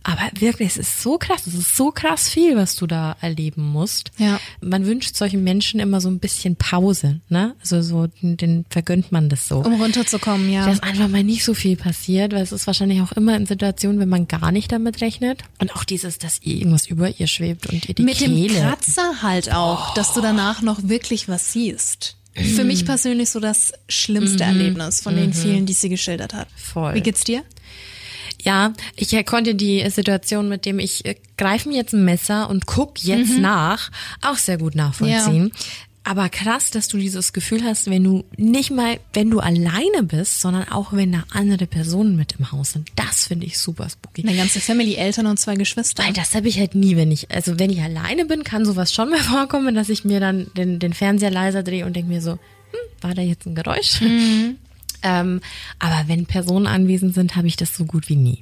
[0.05, 3.63] Aber wirklich, es ist so krass, es ist so krass viel, was du da erleben
[3.63, 4.11] musst.
[4.19, 4.41] Ja.
[4.61, 7.55] Man wünscht solchen Menschen immer so ein bisschen Pause, ne?
[7.61, 9.59] Also so, den, den vergönnt man das so.
[9.59, 10.67] Um runterzukommen, ja.
[10.67, 14.01] dass einfach mal nicht so viel passiert, weil es ist wahrscheinlich auch immer in Situationen,
[14.01, 15.43] wenn man gar nicht damit rechnet.
[15.61, 18.61] Und auch dieses, dass ihr irgendwas über ihr schwebt und ihr die Mit dem Kehle.
[18.61, 22.17] Kratzer halt auch, dass du danach noch wirklich was siehst.
[22.35, 26.49] Für mich persönlich so das schlimmste Erlebnis von den vielen, die sie geschildert hat.
[26.57, 26.95] Voll.
[26.95, 27.43] Wie geht's dir?
[28.43, 32.51] Ja, ich äh, konnte die Situation mit dem ich äh, greife mir jetzt ein Messer
[32.51, 33.91] und guck jetzt nach
[34.21, 35.53] auch sehr gut nachvollziehen.
[36.05, 40.41] Aber krass, dass du dieses Gefühl hast, wenn du nicht mal, wenn du alleine bist,
[40.41, 42.89] sondern auch wenn da andere Personen mit im Haus sind.
[42.97, 44.27] Das finde ich super spooky.
[44.27, 46.03] Eine ganze Family, Eltern und zwei Geschwister.
[46.03, 48.93] Weil das habe ich halt nie, wenn ich, also wenn ich alleine bin, kann sowas
[48.93, 52.21] schon mal vorkommen, dass ich mir dann den, den Fernseher leiser drehe und denke mir
[52.21, 52.39] so, hm,
[53.01, 54.01] war da jetzt ein Geräusch?
[55.03, 55.41] Ähm,
[55.79, 58.41] aber wenn Personen anwesend sind, habe ich das so gut wie nie.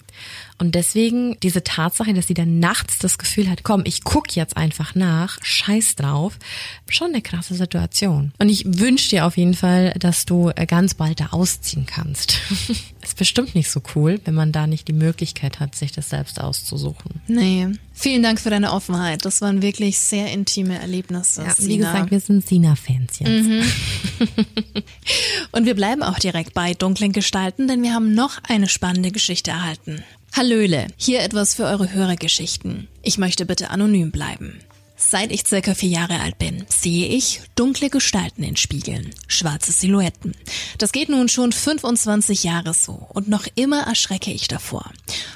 [0.60, 4.58] Und deswegen diese Tatsache, dass sie dann nachts das Gefühl hat, komm, ich guck jetzt
[4.58, 6.38] einfach nach, scheiß drauf,
[6.86, 8.32] schon eine krasse Situation.
[8.38, 12.36] Und ich wünsche dir auf jeden Fall, dass du äh, ganz bald da ausziehen kannst.
[13.02, 16.38] Ist bestimmt nicht so cool, wenn man da nicht die Möglichkeit hat, sich das selbst
[16.38, 17.22] auszusuchen.
[17.26, 17.68] Nee.
[17.94, 19.24] Vielen Dank für deine Offenheit.
[19.24, 21.42] Das waren wirklich sehr intime Erlebnisse.
[21.42, 23.48] Ja, wie gesagt, wir sind Sina-Fans jetzt.
[25.52, 29.50] Und wir bleiben auch direkt bei dunklen Gestalten, denn wir haben noch eine spannende Geschichte
[29.50, 30.04] erhalten.
[30.32, 32.88] Hallöle, hier etwas für eure Hörergeschichten.
[33.02, 34.60] Ich möchte bitte anonym bleiben.
[34.96, 40.34] Seit ich circa vier Jahre alt bin, sehe ich dunkle Gestalten in Spiegeln, schwarze Silhouetten.
[40.78, 44.92] Das geht nun schon 25 Jahre so und noch immer erschrecke ich davor.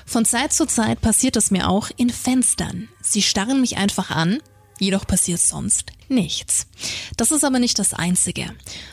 [0.07, 2.89] Von Zeit zu Zeit passiert es mir auch in Fenstern.
[3.03, 4.39] Sie starren mich einfach an,
[4.81, 6.67] Jedoch passiert sonst nichts.
[7.17, 8.47] Das ist aber nicht das Einzige.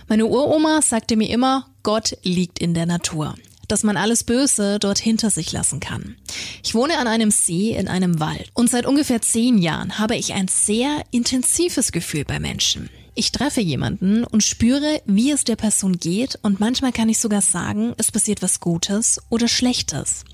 [0.07, 3.35] Meine Uroma sagte mir immer, Gott liegt in der Natur.
[3.71, 6.17] Dass man alles Böse dort hinter sich lassen kann.
[6.61, 10.33] Ich wohne an einem See in einem Wald und seit ungefähr zehn Jahren habe ich
[10.33, 12.89] ein sehr intensives Gefühl bei Menschen.
[13.15, 17.39] Ich treffe jemanden und spüre, wie es der Person geht und manchmal kann ich sogar
[17.39, 20.25] sagen, es passiert was Gutes oder Schlechtes.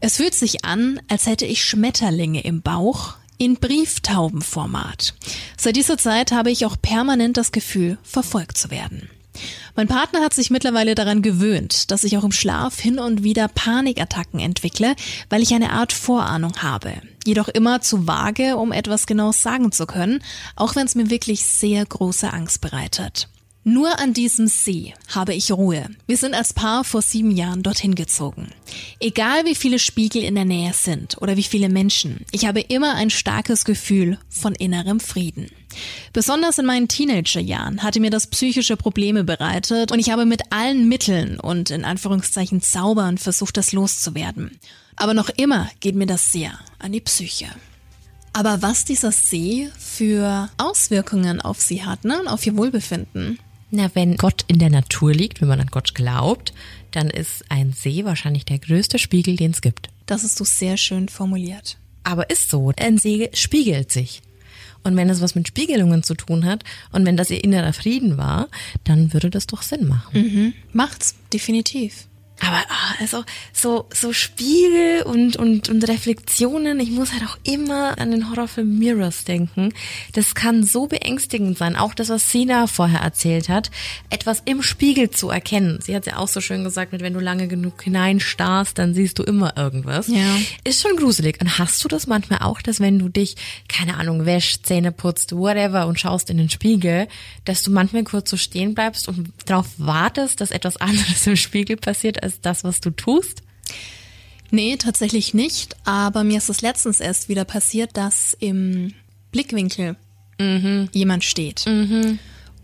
[0.00, 5.14] Es fühlt sich an, als hätte ich Schmetterlinge im Bauch, in Brieftaubenformat.
[5.56, 9.08] Seit dieser Zeit habe ich auch permanent das Gefühl, verfolgt zu werden.
[9.74, 13.48] Mein Partner hat sich mittlerweile daran gewöhnt, dass ich auch im Schlaf hin und wieder
[13.48, 14.94] Panikattacken entwickle,
[15.30, 16.94] weil ich eine Art Vorahnung habe.
[17.24, 20.22] Jedoch immer zu vage, um etwas Genaues sagen zu können,
[20.56, 23.28] auch wenn es mir wirklich sehr große Angst bereitet.
[23.64, 25.86] Nur an diesem See habe ich Ruhe.
[26.08, 28.48] Wir sind als Paar vor sieben Jahren dorthin gezogen.
[28.98, 32.96] Egal wie viele Spiegel in der Nähe sind oder wie viele Menschen, ich habe immer
[32.96, 35.48] ein starkes Gefühl von innerem Frieden.
[36.12, 40.88] Besonders in meinen Teenagerjahren hatte mir das psychische Probleme bereitet und ich habe mit allen
[40.88, 44.58] Mitteln und in Anführungszeichen Zaubern versucht, das loszuwerden.
[44.96, 47.46] Aber noch immer geht mir das sehr an die Psyche.
[48.32, 53.38] Aber was dieser See für Auswirkungen auf sie hat, ne, und auf ihr Wohlbefinden.
[53.74, 56.52] Na, wenn Gott in der Natur liegt, wenn man an Gott glaubt,
[56.90, 59.88] dann ist ein See wahrscheinlich der größte Spiegel, den es gibt.
[60.04, 61.78] Das hast du sehr schön formuliert.
[62.04, 64.20] Aber ist so, ein See spiegelt sich.
[64.84, 68.18] Und wenn es was mit Spiegelungen zu tun hat und wenn das ihr innerer Frieden
[68.18, 68.48] war,
[68.84, 70.20] dann würde das doch Sinn machen.
[70.20, 70.52] Mhm.
[70.74, 72.08] Macht's, definitiv.
[72.44, 77.98] Aber ah, also so so Spiegel und und und Reflexionen, ich muss halt auch immer
[78.00, 79.72] an den Horrorfilm Mirrors denken.
[80.12, 83.70] Das kann so beängstigend sein, auch das was Sina vorher erzählt hat,
[84.10, 85.78] etwas im Spiegel zu erkennen.
[85.80, 89.20] Sie hat ja auch so schön gesagt, mit wenn du lange genug hineinstarrst, dann siehst
[89.20, 90.08] du immer irgendwas.
[90.08, 90.36] Ja.
[90.64, 91.40] Ist schon gruselig.
[91.40, 93.36] Und hast du das manchmal auch, dass wenn du dich
[93.68, 97.06] keine Ahnung wäschst, Zähne putzt, whatever und schaust in den Spiegel,
[97.44, 101.76] dass du manchmal kurz so stehen bleibst und darauf wartest, dass etwas anderes im Spiegel
[101.76, 103.42] passiert als das, was du tust?
[104.50, 105.76] Nee, tatsächlich nicht.
[105.84, 108.94] Aber mir ist es letztens erst wieder passiert, dass im
[109.30, 109.96] Blickwinkel
[110.92, 111.64] jemand steht.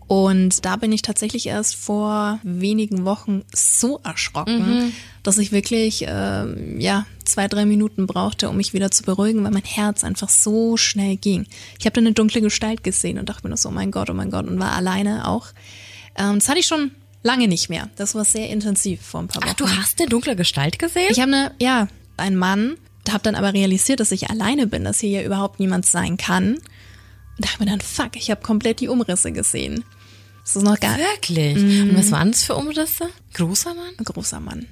[0.07, 4.91] Und da bin ich tatsächlich erst vor wenigen Wochen so erschrocken,
[5.21, 9.51] dass ich wirklich ähm, ja zwei drei Minuten brauchte, um mich wieder zu beruhigen, weil
[9.51, 11.45] mein Herz einfach so schnell ging.
[11.77, 14.09] Ich habe da eine dunkle Gestalt gesehen und dachte mir nur so, oh mein Gott,
[14.09, 15.47] oh mein Gott, und war alleine auch.
[16.17, 16.89] Ähm, das hatte ich schon
[17.23, 17.89] lange nicht mehr.
[17.95, 19.51] Das war sehr intensiv vor ein paar Wochen.
[19.51, 21.09] Ach, du hast eine dunkle Gestalt gesehen?
[21.09, 22.77] Ich habe eine, ja, einen Mann,
[23.09, 26.55] habe dann aber realisiert, dass ich alleine bin, dass hier ja überhaupt niemand sein kann.
[26.55, 29.83] Und dachte mir dann, fuck, ich habe komplett die Umrisse gesehen.
[30.43, 31.57] Das ist noch gar Wirklich?
[31.57, 33.09] Und was waren das für Umrisse?
[33.33, 33.93] Großer Mann?
[33.97, 34.65] ein großer Mann.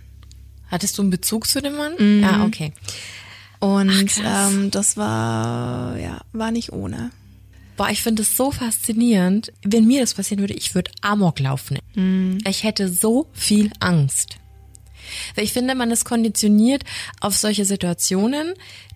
[0.70, 2.22] Hattest du einen Bezug zu dem Mann?
[2.22, 2.74] Ja, okay.
[3.60, 7.12] Und Ach, ähm, das war, ja, war nicht ohne.
[7.78, 9.54] Boah, ich finde es so faszinierend.
[9.64, 11.78] Wenn mir das passieren würde, ich würde Amok laufen.
[12.46, 14.38] Ich hätte so viel Angst.
[15.36, 16.84] Weil ich finde, man ist konditioniert
[17.20, 18.54] auf solche Situationen,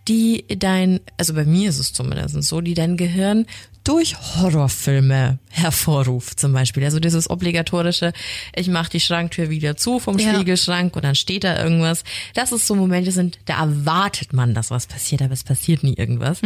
[0.08, 3.46] die dein, also bei mir ist es zumindest so, die dein Gehirn
[3.84, 6.84] durch Horrorfilme hervorruft zum Beispiel.
[6.84, 8.14] Also dieses obligatorische,
[8.56, 10.34] ich mache die Schranktür wieder zu vom Ja.
[10.34, 12.04] Spiegelschrank und dann steht da irgendwas.
[12.36, 15.96] Das ist so Momente sind, da erwartet man, dass was passiert, aber es passiert nie
[15.96, 16.42] irgendwas.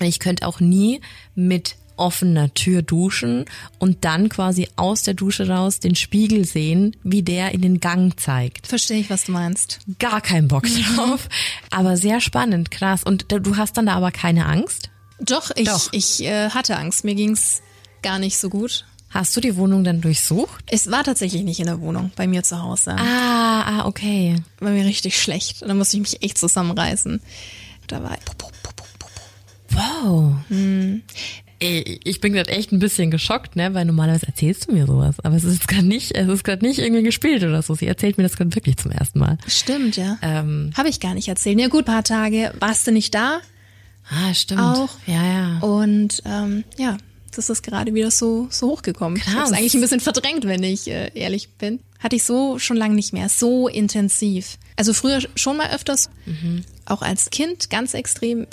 [0.00, 1.00] Ich könnte auch nie
[1.34, 3.44] mit offener Tür duschen
[3.78, 8.18] und dann quasi aus der Dusche raus den Spiegel sehen, wie der in den Gang
[8.18, 9.78] zeigt Verstehe ich, was du meinst.
[10.00, 10.64] gar keinen Bock
[10.96, 11.28] drauf.
[11.70, 13.04] Aber sehr spannend, krass.
[13.04, 14.90] Und du hast dann da aber keine Angst?
[15.20, 15.88] Doch, ich, Doch.
[15.92, 17.04] ich äh, hatte Angst.
[17.04, 17.62] Mir ging's
[18.02, 18.84] gar nicht so gut.
[19.10, 20.64] Hast du die Wohnung dann durchsucht?
[20.70, 22.96] Es war tatsächlich nicht in der Wohnung, bei mir zu Hause.
[22.98, 24.36] Ah, ah, okay.
[24.58, 25.62] War mir richtig schlecht.
[25.62, 27.20] Und da musste ich mich echt zusammenreißen.
[27.86, 28.52] Da war pup, pup,
[31.62, 35.16] Ey, Ich bin gerade echt ein bisschen geschockt, ne, weil normalerweise erzählst du mir sowas,
[35.22, 37.74] aber es ist gerade nicht, es ist gerade nicht irgendwie gespielt oder so.
[37.74, 39.38] Sie erzählt mir das gerade wirklich zum ersten Mal.
[39.46, 40.18] Stimmt, ja.
[40.22, 41.60] Ähm, Habe ich gar nicht erzählt.
[41.60, 43.38] Ja gut, paar Tage warst du nicht da.
[44.10, 44.60] ah, stimmt.
[44.60, 44.90] Auch.
[45.06, 45.58] Ja, ja.
[45.60, 46.98] Und ähm, ja,
[47.34, 49.16] das ist gerade wieder so, so hochgekommen.
[49.18, 49.50] Ich habe Krass.
[49.52, 51.80] es eigentlich ein bisschen verdrängt, wenn ich äh, ehrlich bin.
[52.00, 54.58] Hatte ich so schon lange nicht mehr, so intensiv.
[54.76, 56.10] Also früher schon mal öfters,
[56.86, 58.46] auch als Kind, ganz extrem.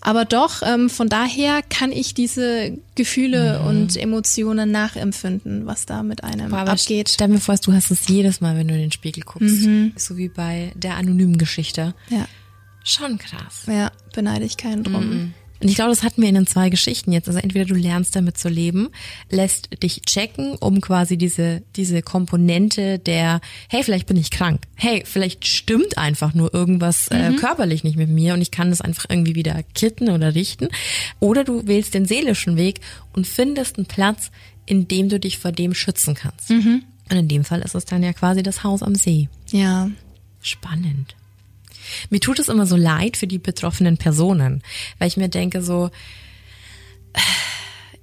[0.00, 6.22] Aber doch, ähm, von daher kann ich diese Gefühle und Emotionen nachempfinden, was da mit
[6.24, 7.08] einem Boah, aber abgeht.
[7.08, 9.68] Stell mir vor, du hast es jedes Mal, wenn du in den Spiegel guckst.
[9.96, 11.94] So wie bei der anonymen Geschichte.
[12.08, 12.26] Ja,
[12.84, 13.64] Schon krass.
[13.66, 15.34] ja, beneide ich keinen drum.
[15.60, 17.28] Und ich glaube, das hatten wir in den zwei Geschichten jetzt.
[17.28, 18.88] Also entweder du lernst damit zu leben,
[19.30, 24.62] lässt dich checken, um quasi diese, diese Komponente der, hey, vielleicht bin ich krank.
[24.74, 28.80] Hey, vielleicht stimmt einfach nur irgendwas äh, körperlich nicht mit mir und ich kann das
[28.80, 30.68] einfach irgendwie wieder kitten oder richten.
[31.20, 32.80] Oder du wählst den seelischen Weg
[33.14, 34.30] und findest einen Platz,
[34.66, 36.50] in dem du dich vor dem schützen kannst.
[37.10, 39.28] Und in dem Fall ist es dann ja quasi das Haus am See.
[39.50, 39.90] Ja,
[40.46, 41.16] Spannend.
[42.10, 44.62] Mir tut es immer so leid für die betroffenen Personen,
[44.98, 45.90] weil ich mir denke so,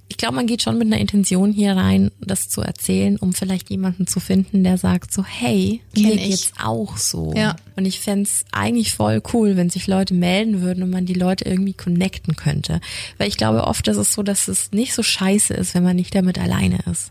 [0.08, 3.70] ich glaube, man geht schon mit einer Intention hier rein, das zu erzählen, um vielleicht
[3.70, 6.22] jemanden zu finden, der sagt so, hey, Kenn mir ich.
[6.28, 7.32] geht's auch so.
[7.34, 7.56] Ja.
[7.76, 11.44] Und ich fänd's eigentlich voll cool, wenn sich Leute melden würden und man die Leute
[11.46, 12.80] irgendwie connecten könnte.
[13.18, 15.96] Weil ich glaube, oft ist es so, dass es nicht so scheiße ist, wenn man
[15.96, 17.10] nicht damit alleine ist.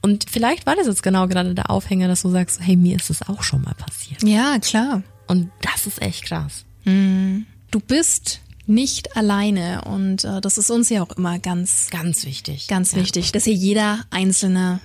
[0.00, 3.10] Und vielleicht war das jetzt genau gerade der Aufhänger, dass du sagst, hey, mir ist
[3.10, 4.22] es auch schon mal passiert.
[4.22, 5.02] ja, klar.
[5.30, 6.64] Und das ist echt krass.
[6.84, 12.66] Du bist nicht alleine und äh, das ist uns ja auch immer ganz Ganz wichtig.
[12.66, 12.98] Ganz Ja.
[12.98, 14.80] wichtig, dass hier jeder Einzelne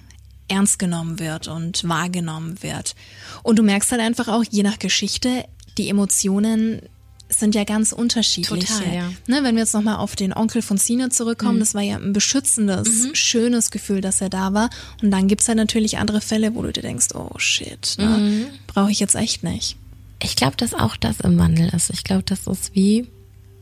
[0.48, 2.96] ernst genommen wird und wahrgenommen wird.
[3.42, 5.46] Und du merkst halt einfach auch, je nach Geschichte,
[5.80, 6.82] die Emotionen
[7.28, 8.66] sind ja ganz unterschiedlich.
[8.70, 9.12] Total, ja.
[9.26, 12.14] Ne, wenn wir jetzt nochmal auf den Onkel von Sina zurückkommen, das war ja ein
[12.14, 14.70] beschützendes, schönes Gefühl, dass er da war.
[15.02, 18.92] Und dann gibt's halt natürlich andere Fälle, wo du dir denkst, oh shit, ne, brauche
[18.92, 19.76] ich jetzt echt nicht.
[20.26, 21.92] Ich glaube, dass auch das im Wandel ist.
[21.92, 23.08] Ich glaube, das ist wie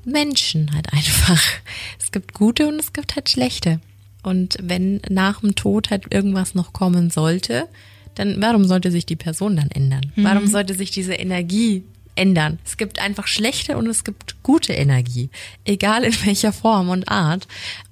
[0.06, 1.42] Menschen halt einfach.
[2.00, 3.80] Es gibt gute und es gibt halt schlechte.
[4.22, 7.68] Und wenn nach dem Tod halt irgendwas noch kommen sollte,
[8.16, 10.12] dann warum sollte sich die Person dann ändern?
[10.16, 11.84] Warum sollte sich diese Energie
[12.16, 12.60] ändern?
[12.64, 15.30] Es gibt einfach schlechte und es gibt gute Energie,
[15.66, 17.48] egal in welcher Form und Art.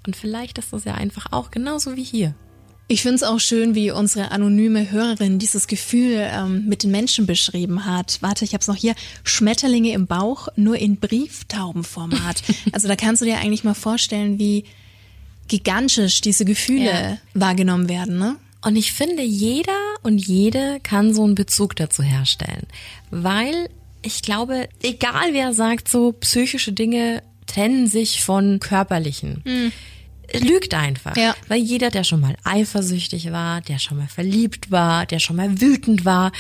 [0.06, 2.36] Und vielleicht ist das ja einfach auch genauso wie hier.
[2.92, 7.26] Ich finde es auch schön, wie unsere anonyme Hörerin dieses Gefühl ähm, mit den Menschen
[7.26, 8.18] beschrieben hat.
[8.20, 8.96] Warte, ich habe es noch hier.
[9.24, 12.44] Schmetterlinge im Bauch, nur in Brieftaubenformat.
[12.74, 14.66] also da kannst du dir eigentlich mal vorstellen, wie
[15.48, 17.18] gigantisch diese Gefühle ja.
[17.34, 18.36] wahrgenommen werden, ne?
[18.62, 22.68] Und ich finde, jeder und jede kann so einen Bezug dazu herstellen.
[23.10, 23.70] Weil
[24.02, 29.44] ich glaube, egal wer sagt so, psychische Dinge trennen sich von körperlichen.
[29.46, 29.72] Mhm
[30.40, 31.16] lügt einfach.
[31.16, 31.36] Ja.
[31.48, 35.62] Weil jeder, der schon mal eifersüchtig war, der schon mal verliebt war, der schon mal
[35.62, 36.32] wütend war,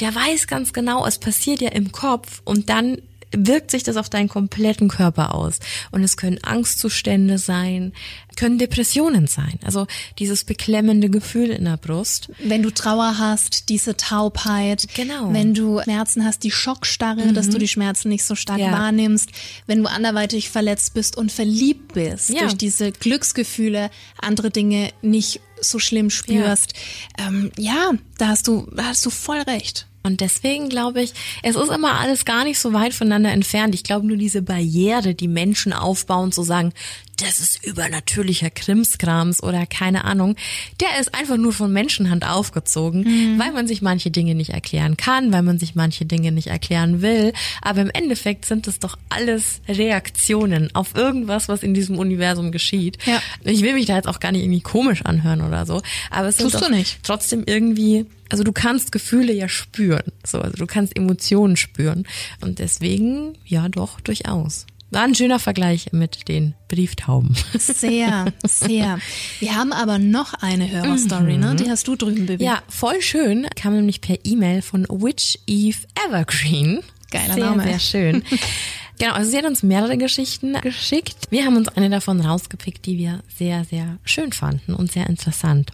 [0.00, 2.98] der weiß ganz genau, es passiert ja im Kopf und dann
[3.36, 5.58] wirkt sich das auf deinen kompletten Körper aus.
[5.90, 7.92] Und es können Angstzustände sein,
[8.36, 9.58] können Depressionen sein.
[9.64, 9.86] Also
[10.18, 12.30] dieses beklemmende Gefühl in der Brust.
[12.38, 14.86] Wenn du Trauer hast, diese Taubheit.
[14.94, 15.32] Genau.
[15.32, 17.34] Wenn du Schmerzen hast, die Schockstarre, mhm.
[17.34, 18.72] dass du die Schmerzen nicht so stark ja.
[18.72, 19.30] wahrnimmst.
[19.66, 22.40] Wenn du anderweitig verletzt bist und verliebt bist ja.
[22.40, 26.74] durch diese Glücksgefühle, andere Dinge nicht so schlimm spürst.
[27.18, 29.86] Ja, ähm, ja da hast du, da hast du voll recht.
[30.06, 33.74] Und deswegen glaube ich, es ist immer alles gar nicht so weit voneinander entfernt.
[33.74, 36.72] Ich glaube nur diese Barriere, die Menschen aufbauen, zu sagen,
[37.16, 40.36] das ist übernatürlicher Krimskrams oder keine Ahnung,
[40.80, 43.38] der ist einfach nur von Menschenhand aufgezogen, mhm.
[43.38, 47.02] weil man sich manche Dinge nicht erklären kann, weil man sich manche Dinge nicht erklären
[47.02, 47.32] will.
[47.62, 52.98] Aber im Endeffekt sind es doch alles Reaktionen auf irgendwas, was in diesem Universum geschieht.
[53.06, 53.20] Ja.
[53.44, 56.36] Ich will mich da jetzt auch gar nicht irgendwie komisch anhören oder so, aber es
[56.36, 61.56] Tust ist trotzdem irgendwie also du kannst Gefühle ja spüren, so, also du kannst Emotionen
[61.56, 62.06] spüren
[62.40, 64.66] und deswegen ja doch durchaus.
[64.90, 67.34] War ein schöner Vergleich mit den Brieftauben.
[67.58, 68.98] Sehr, sehr.
[69.40, 71.48] Wir haben aber noch eine Hörerstory, ne?
[71.48, 71.54] mhm.
[71.54, 71.56] ne?
[71.56, 72.44] Die hast du drüben, Baby.
[72.44, 73.48] Ja, voll schön.
[73.56, 76.80] Kam nämlich per E-Mail von Witch Eve Evergreen.
[77.10, 77.62] Geiler sehr, Name.
[77.64, 78.22] Sehr schön.
[78.98, 81.26] Genau, also sie hat uns mehrere Geschichten geschickt.
[81.30, 85.70] Wir haben uns eine davon rausgepickt, die wir sehr, sehr schön fanden und sehr interessant.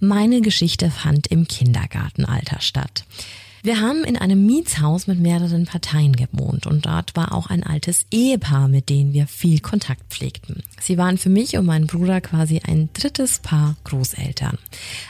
[0.00, 3.04] Meine Geschichte fand im Kindergartenalter statt.
[3.66, 8.06] Wir haben in einem Mietshaus mit mehreren Parteien gewohnt und dort war auch ein altes
[8.12, 10.62] Ehepaar, mit denen wir viel Kontakt pflegten.
[10.80, 14.56] Sie waren für mich und meinen Bruder quasi ein drittes Paar Großeltern.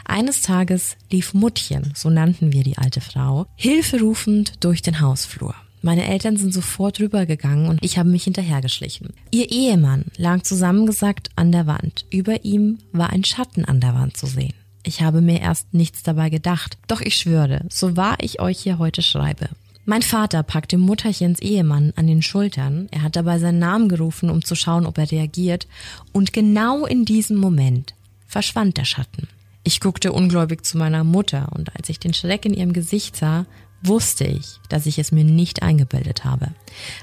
[0.06, 5.54] Eines Tages lief Muttchen, so nannten wir die alte Frau, hilferufend durch den Hausflur.
[5.86, 9.10] Meine Eltern sind sofort rübergegangen und ich habe mich hinterhergeschlichen.
[9.30, 12.06] Ihr Ehemann lag zusammengesackt an der Wand.
[12.10, 14.54] Über ihm war ein Schatten an der Wand zu sehen.
[14.82, 16.76] Ich habe mir erst nichts dabei gedacht.
[16.88, 19.48] Doch ich schwöre, so wahr ich euch hier heute schreibe.
[19.84, 22.88] Mein Vater packte Mutterchens Ehemann an den Schultern.
[22.90, 25.68] Er hat dabei seinen Namen gerufen, um zu schauen, ob er reagiert.
[26.10, 27.94] Und genau in diesem Moment
[28.26, 29.28] verschwand der Schatten.
[29.62, 33.46] Ich guckte ungläubig zu meiner Mutter und als ich den Schreck in ihrem Gesicht sah,
[33.86, 36.48] wusste ich, dass ich es mir nicht eingebildet habe.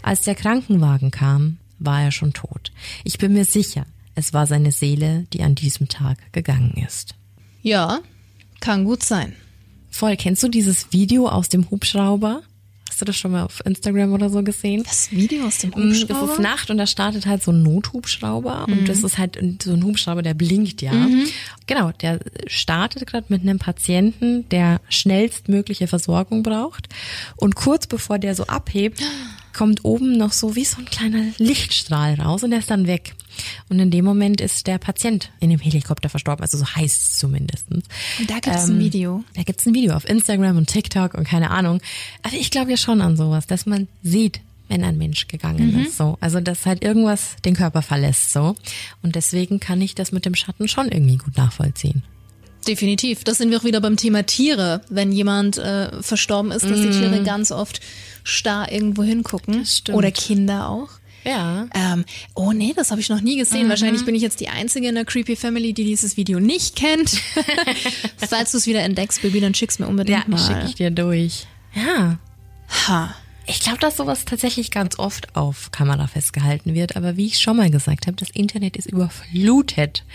[0.02, 2.72] Als der Krankenwagen kam, war er schon tot.
[3.04, 7.16] Ich bin mir sicher, es war seine Seele, die an diesem Tag gegangen ist.
[7.62, 8.00] Ja,
[8.60, 9.34] kann gut sein.
[9.90, 12.42] Voll, kennst du dieses Video aus dem Hubschrauber?
[12.90, 14.84] Hast du das schon mal auf Instagram oder so gesehen?
[14.84, 16.26] Das Video aus dem mm, Hubschrauber?
[16.26, 18.80] Es ist Nacht und da startet halt so ein Nothubschrauber mhm.
[18.80, 20.94] und das ist halt so ein Hubschrauber, der blinkt ja.
[20.94, 21.26] Mhm.
[21.66, 26.88] Genau, der startet gerade mit einem Patienten, der schnellstmögliche Versorgung braucht
[27.36, 29.02] und kurz bevor der so abhebt,
[29.54, 33.16] kommt oben noch so wie so ein kleiner Lichtstrahl raus und der ist dann weg.
[33.70, 37.18] Und in dem Moment ist der Patient in dem Helikopter verstorben, also so heißt es
[37.18, 37.70] zumindest.
[37.72, 37.86] Und
[38.28, 39.24] da gibt es ähm, ein Video.
[39.36, 41.82] Da gibt es ein Video auf Instagram und TikTok und keine Ahnung.
[42.22, 45.86] Aber ich glaube ja schon an sowas, dass man sieht, wenn ein Mensch gegangen mhm.
[45.86, 45.98] ist.
[45.98, 48.32] So, also dass halt irgendwas den Körper verlässt.
[48.32, 48.56] So
[49.02, 52.04] und deswegen kann ich das mit dem Schatten schon irgendwie gut nachvollziehen.
[52.64, 53.24] Definitiv.
[53.24, 54.82] Das sind wir auch wieder beim Thema Tiere.
[54.90, 56.92] Wenn jemand äh, verstorben ist, dass die mhm.
[56.92, 57.82] Tiere ganz oft
[58.24, 59.66] starr irgendwo hingucken.
[59.92, 60.90] Oder Kinder auch.
[61.26, 61.68] Ja.
[61.74, 62.06] Ähm,
[62.36, 63.66] oh nee, das habe ich noch nie gesehen.
[63.66, 63.70] Mhm.
[63.70, 67.22] Wahrscheinlich bin ich jetzt die Einzige in der Creepy Family, die dieses Video nicht kennt.
[68.18, 70.40] Falls du es wieder entdeckst, Baby, dann schick's mir unbedingt ja, mal.
[70.40, 71.48] Ja, schicke ich dir durch.
[71.74, 72.18] Ja.
[72.88, 73.16] Ha.
[73.46, 77.58] Ich glaube, dass sowas tatsächlich ganz oft auf Kamera festgehalten wird, aber wie ich schon
[77.58, 80.06] mal gesagt habe, das Internet ist überflutet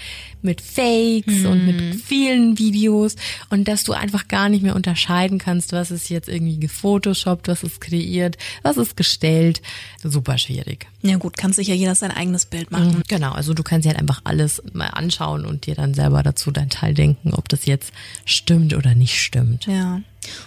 [0.41, 1.47] mit Fakes mhm.
[1.47, 3.17] und mit vielen Videos
[3.51, 7.63] und dass du einfach gar nicht mehr unterscheiden kannst, was ist jetzt irgendwie gefotoshoppt, was
[7.65, 9.61] ist kreiert, was ist gestellt.
[10.03, 10.87] Super schwierig.
[11.03, 12.99] Ja gut, kann sich ja jeder sein eigenes Bild machen.
[12.99, 16.23] Mhm, genau, also du kannst dir halt einfach alles mal anschauen und dir dann selber
[16.23, 17.93] dazu dein Teil denken, ob das jetzt
[18.25, 19.67] stimmt oder nicht stimmt.
[19.67, 20.01] Ja.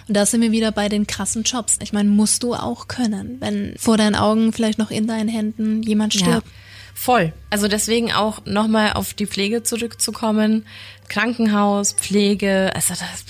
[0.08, 1.78] Und da sind wir wieder bei den krassen Jobs.
[1.82, 5.82] Ich meine, musst du auch können, wenn vor deinen Augen vielleicht noch in deinen Händen
[5.82, 6.46] jemand stirbt.
[6.46, 6.52] Ja.
[6.94, 7.32] Voll.
[7.50, 10.66] Also deswegen auch nochmal auf die Pflege zurückzukommen.
[11.08, 13.24] Krankenhaus, Pflege, also das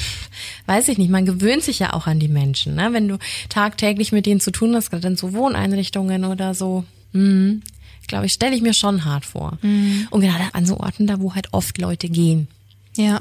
[0.66, 2.92] weiß ich nicht, man gewöhnt sich ja auch an die Menschen, ne?
[2.92, 6.84] Wenn du tagtäglich mit denen zu tun hast, gerade in so Wohneinrichtungen oder so.
[7.12, 9.58] Glaube ich, stelle ich mir schon hart vor.
[9.62, 12.48] Und gerade an so Orten da, wo halt oft Leute gehen,
[12.96, 13.20] Ja.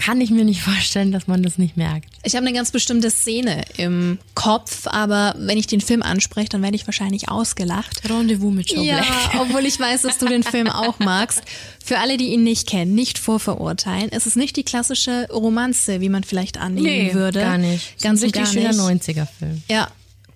[0.00, 2.08] Kann ich mir nicht vorstellen, dass man das nicht merkt.
[2.22, 6.62] Ich habe eine ganz bestimmte Szene im Kopf, aber wenn ich den Film anspreche, dann
[6.62, 8.08] werde ich wahrscheinlich ausgelacht.
[8.08, 9.04] Rendezvous mit Joe Ja,
[9.38, 11.42] obwohl ich weiß, dass du den Film auch magst.
[11.84, 14.10] Für alle, die ihn nicht kennen, nicht vorverurteilen.
[14.10, 17.40] Es ist nicht die klassische Romanze, wie man vielleicht annehmen würde.
[17.40, 18.00] gar nicht.
[18.02, 19.04] Ganz ein und richtig schöner nicht.
[19.04, 19.62] 90er-Film.
[19.68, 19.88] Ja,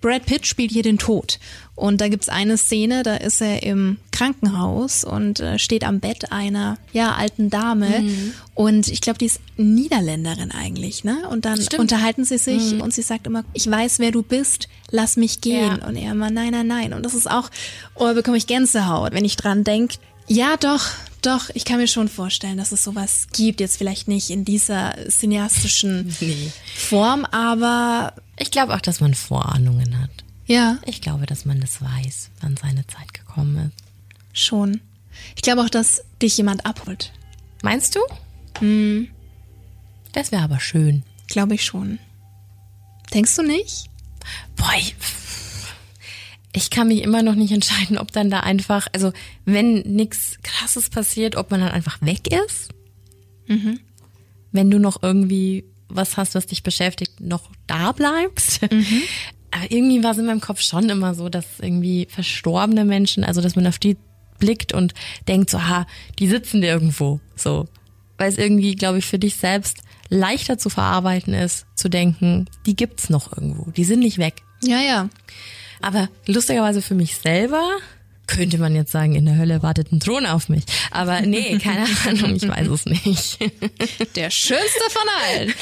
[0.05, 1.39] Brad Pitt spielt hier den Tod.
[1.73, 6.31] Und da gibt's eine Szene, da ist er im Krankenhaus und äh, steht am Bett
[6.31, 8.01] einer ja, alten Dame.
[8.01, 8.33] Mhm.
[8.53, 11.27] Und ich glaube, die ist Niederländerin eigentlich, ne?
[11.31, 11.81] Und dann Stimmt.
[11.81, 15.79] unterhalten sie sich und sie sagt immer, ich weiß, wer du bist, lass mich gehen.
[15.81, 15.87] Ja.
[15.87, 16.93] Und er immer, nein, nein, nein.
[16.93, 17.49] Und das ist auch,
[17.95, 19.93] oh, bekomme ich Gänsehaut, wenn ich dran denk.
[20.27, 20.85] Ja, doch,
[21.23, 23.59] doch, ich kann mir schon vorstellen, dass es sowas gibt.
[23.59, 26.51] Jetzt vielleicht nicht in dieser cineastischen Nee.
[26.75, 30.09] Form, aber Ich glaube auch, dass man Vorahnungen hat.
[30.45, 30.77] ja.
[30.85, 33.83] Ich glaube, dass man das weiß, wann seine Zeit gekommen ist.
[34.37, 34.81] Schon.
[35.35, 37.13] Ich glaube auch, dass dich jemand abholt.
[37.63, 37.99] Meinst du?
[38.59, 39.07] Hm.
[40.11, 41.03] Das wäre aber schön.
[41.27, 41.99] Glaube ich schon.
[43.13, 43.89] Denkst du nicht?
[44.55, 44.95] Boah, ich,
[46.53, 49.13] ich kann mich immer noch nicht entscheiden, ob dann da einfach, also
[49.45, 52.69] wenn nichts Krasses passiert, ob man dann einfach weg ist.
[54.51, 58.61] Wenn du noch irgendwie was hast, was dich beschäftigt, noch da bleibst.
[59.51, 63.41] Aber irgendwie war es in meinem Kopf schon immer so, dass irgendwie verstorbene Menschen, also
[63.41, 63.97] dass man auf die
[64.37, 64.93] blickt und
[65.27, 65.87] denkt so, ha,
[66.19, 67.67] die sitzen da irgendwo, so.
[68.17, 69.77] Weil es irgendwie, glaube ich, für dich selbst
[70.09, 74.41] leichter zu verarbeiten ist, zu denken, die gibt's noch irgendwo, die sind nicht weg.
[74.63, 75.09] Ja, ja.
[75.81, 77.77] Aber lustigerweise für mich selber
[78.27, 80.63] könnte man jetzt sagen, in der Hölle wartet ein Thron auf mich.
[80.91, 83.39] Aber nee, keine Ahnung, ich weiß es nicht.
[84.15, 85.53] Der schönste von allen.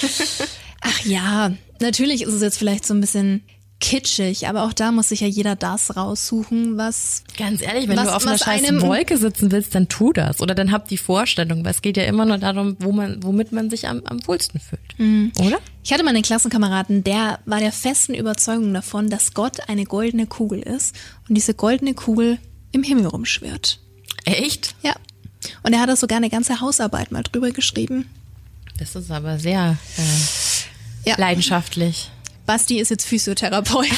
[0.82, 1.52] Ach ja,
[1.82, 3.44] natürlich ist es jetzt vielleicht so ein bisschen
[3.80, 8.06] kitschig, aber auch da muss sich ja jeder das raussuchen, was Ganz ehrlich, wenn Was-
[8.08, 10.40] du auf einer scheiß einem- Wolke sitzen willst, dann tu das.
[10.40, 13.52] Oder dann hab die Vorstellung, weil es geht ja immer nur darum, wo man, womit
[13.52, 15.36] man sich am, am wohlsten fühlt.
[15.46, 15.58] Oder?
[15.84, 20.28] Ich hatte mal einen Klassenkameraden, der war der festen Überzeugung davon, dass Gott eine goldene
[20.28, 20.96] Kugel ist
[21.28, 22.38] und diese goldene Kugel
[22.74, 23.80] im Himmel rumschwirrt.
[24.26, 24.76] Echt?
[24.84, 24.94] Ja.
[25.64, 28.10] Und er hat da sogar eine ganze Hausarbeit mal drüber geschrieben.
[28.78, 31.16] Das ist aber sehr äh, Ja.
[31.18, 32.10] leidenschaftlich.
[32.46, 33.88] Basti ist jetzt Physiotherapeut.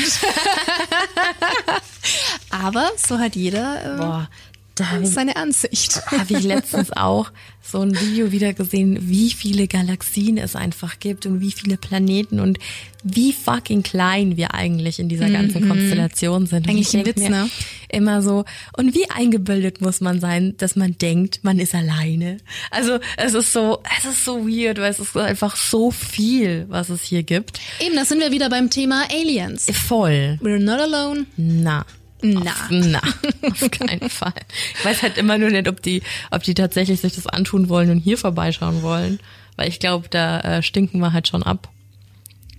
[2.49, 4.29] Aber so hat jeder Boah,
[4.75, 6.01] da hab ich, seine Ansicht.
[6.11, 7.31] habe ich letztens auch
[7.63, 12.39] so ein Video wieder gesehen, wie viele Galaxien es einfach gibt und wie viele Planeten
[12.39, 12.59] und
[13.03, 16.67] wie fucking klein wir eigentlich in dieser ganzen Konstellation sind.
[16.67, 17.49] Eigentlich ich ein Witz, ne?
[17.89, 18.45] Immer so,
[18.77, 22.37] und wie eingebildet muss man sein, dass man denkt, man ist alleine.
[22.71, 26.89] Also es ist so, es ist so weird, weil es ist einfach so viel, was
[26.89, 27.59] es hier gibt.
[27.79, 29.67] Eben, da sind wir wieder beim Thema Aliens.
[29.71, 30.39] Voll.
[30.41, 31.25] We're not alone.
[31.37, 31.85] Na.
[32.21, 32.51] Na.
[32.51, 33.01] Auf, na,
[33.43, 34.33] auf keinen Fall.
[34.79, 36.01] Ich weiß halt immer nur nicht, ob die,
[36.31, 39.19] ob die tatsächlich sich das antun wollen und hier vorbeischauen wollen.
[39.57, 41.69] Weil ich glaube, da äh, stinken wir halt schon ab.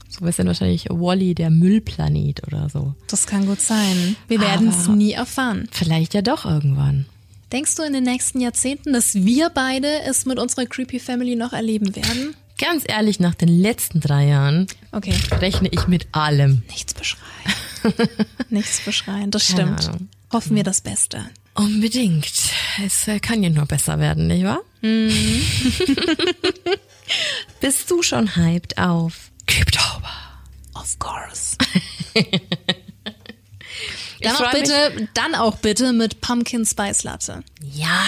[0.09, 2.95] So ist dann wahrscheinlich Wally der Müllplanet oder so.
[3.09, 4.17] Das kann gut sein.
[4.29, 5.69] Wir werden es nie erfahren.
[5.73, 7.05] Vielleicht ja doch irgendwann.
[7.53, 11.53] Denkst du in den nächsten Jahrzehnten, dass wir beide es mit unserer Creepy Family noch
[11.53, 12.35] erleben werden?
[12.59, 15.15] Ganz ehrlich, nach den letzten drei Jahren Okay.
[15.33, 16.63] rechne ich mit allem.
[16.71, 17.23] Nichts beschreien.
[18.51, 19.89] Nichts beschreien, das Keine stimmt.
[19.89, 20.09] Ahnung.
[20.33, 21.25] Hoffen wir das Beste.
[21.55, 22.33] Unbedingt.
[22.85, 24.61] Es äh, kann ja nur besser werden, nicht wahr?
[27.61, 30.11] Bist du schon hyped auf Creeptober?
[30.75, 31.57] Of course.
[34.23, 37.45] Dann auch mich- bitte, dann auch bitte mit Pumpkin Spice Latte.
[37.63, 38.07] Ja,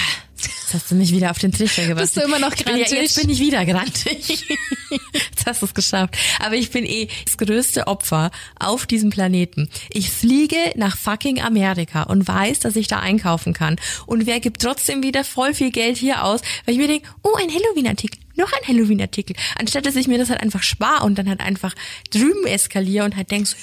[0.68, 2.02] jetzt hast du mich wieder auf den Trichter gebracht.
[2.02, 3.02] Bist du immer noch Ich bin ja, grantig?
[3.02, 4.44] Jetzt bin ich wieder grantig.
[5.12, 6.16] Jetzt hast du es geschafft.
[6.40, 9.70] Aber ich bin eh das größte Opfer auf diesem Planeten.
[9.90, 13.76] Ich fliege nach fucking Amerika und weiß, dass ich da einkaufen kann.
[14.06, 17.34] Und wer gibt trotzdem wieder voll viel Geld hier aus, weil ich mir denke, oh,
[17.34, 19.36] ein Halloween-Artikel, noch ein Halloween-Artikel.
[19.58, 21.74] Anstatt dass ich mir das halt einfach spare und dann halt einfach
[22.10, 23.56] drüben eskaliere und halt denk so,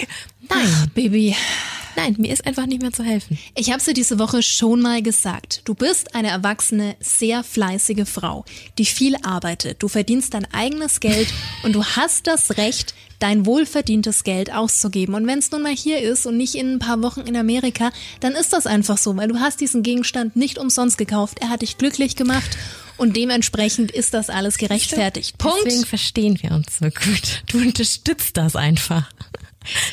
[0.00, 0.08] yeah.
[0.54, 1.36] Nein, Baby,
[1.96, 3.38] nein, mir ist einfach nicht mehr zu helfen.
[3.54, 5.62] ich habe dir diese Woche schon mal gesagt.
[5.64, 8.44] Du bist eine erwachsene, sehr fleißige Frau,
[8.78, 9.82] die viel arbeitet.
[9.82, 11.28] Du verdienst dein eigenes Geld
[11.62, 15.14] und du hast das Recht, dein wohlverdientes Geld auszugeben.
[15.14, 17.90] Und wenn es nun mal hier ist und nicht in ein paar Wochen in Amerika,
[18.20, 21.38] dann ist das einfach so, weil du hast diesen Gegenstand nicht umsonst gekauft.
[21.40, 22.58] Er hat dich glücklich gemacht
[22.96, 25.38] und dementsprechend ist das alles gerechtfertigt.
[25.38, 25.60] Punkt.
[25.64, 27.42] Deswegen verstehen wir uns so gut.
[27.46, 29.08] Du unterstützt das einfach.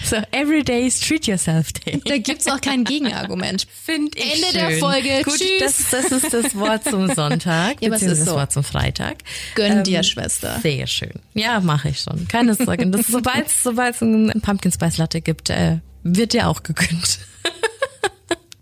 [0.03, 2.01] So, every day is treat yourself day.
[2.05, 3.67] Da gibt's auch kein Gegenargument.
[3.71, 4.53] Finde ich Ende schön.
[4.53, 5.21] der Folge.
[5.23, 5.89] Gut, Tschüss.
[5.91, 7.81] Das, das ist das Wort zum Sonntag.
[7.81, 8.25] Ja, aber es ist so.
[8.25, 9.17] das Wort zum Freitag.
[9.55, 10.59] Gönn dir, Schwester.
[10.61, 11.13] Sehr schön.
[11.33, 12.27] Ja, mache ich schon.
[12.27, 12.89] Keine Sorge.
[13.07, 17.19] Sobald es ein Pumpkin Spice Latte gibt, äh, wird dir auch gegönnt.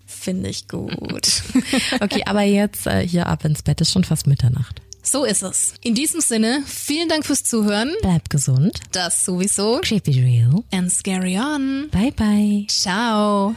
[0.06, 1.42] Finde ich gut.
[2.02, 4.82] okay, aber jetzt äh, hier ab ins Bett ist schon fast Mitternacht.
[5.10, 5.74] So ist es.
[5.84, 7.94] In diesem Sinne, vielen Dank fürs Zuhören.
[8.02, 8.82] Bleib gesund.
[8.92, 9.80] Das sowieso.
[9.82, 10.64] Creepy real.
[10.74, 11.90] And scary on.
[11.92, 12.66] Bye bye.
[12.68, 13.56] Ciao.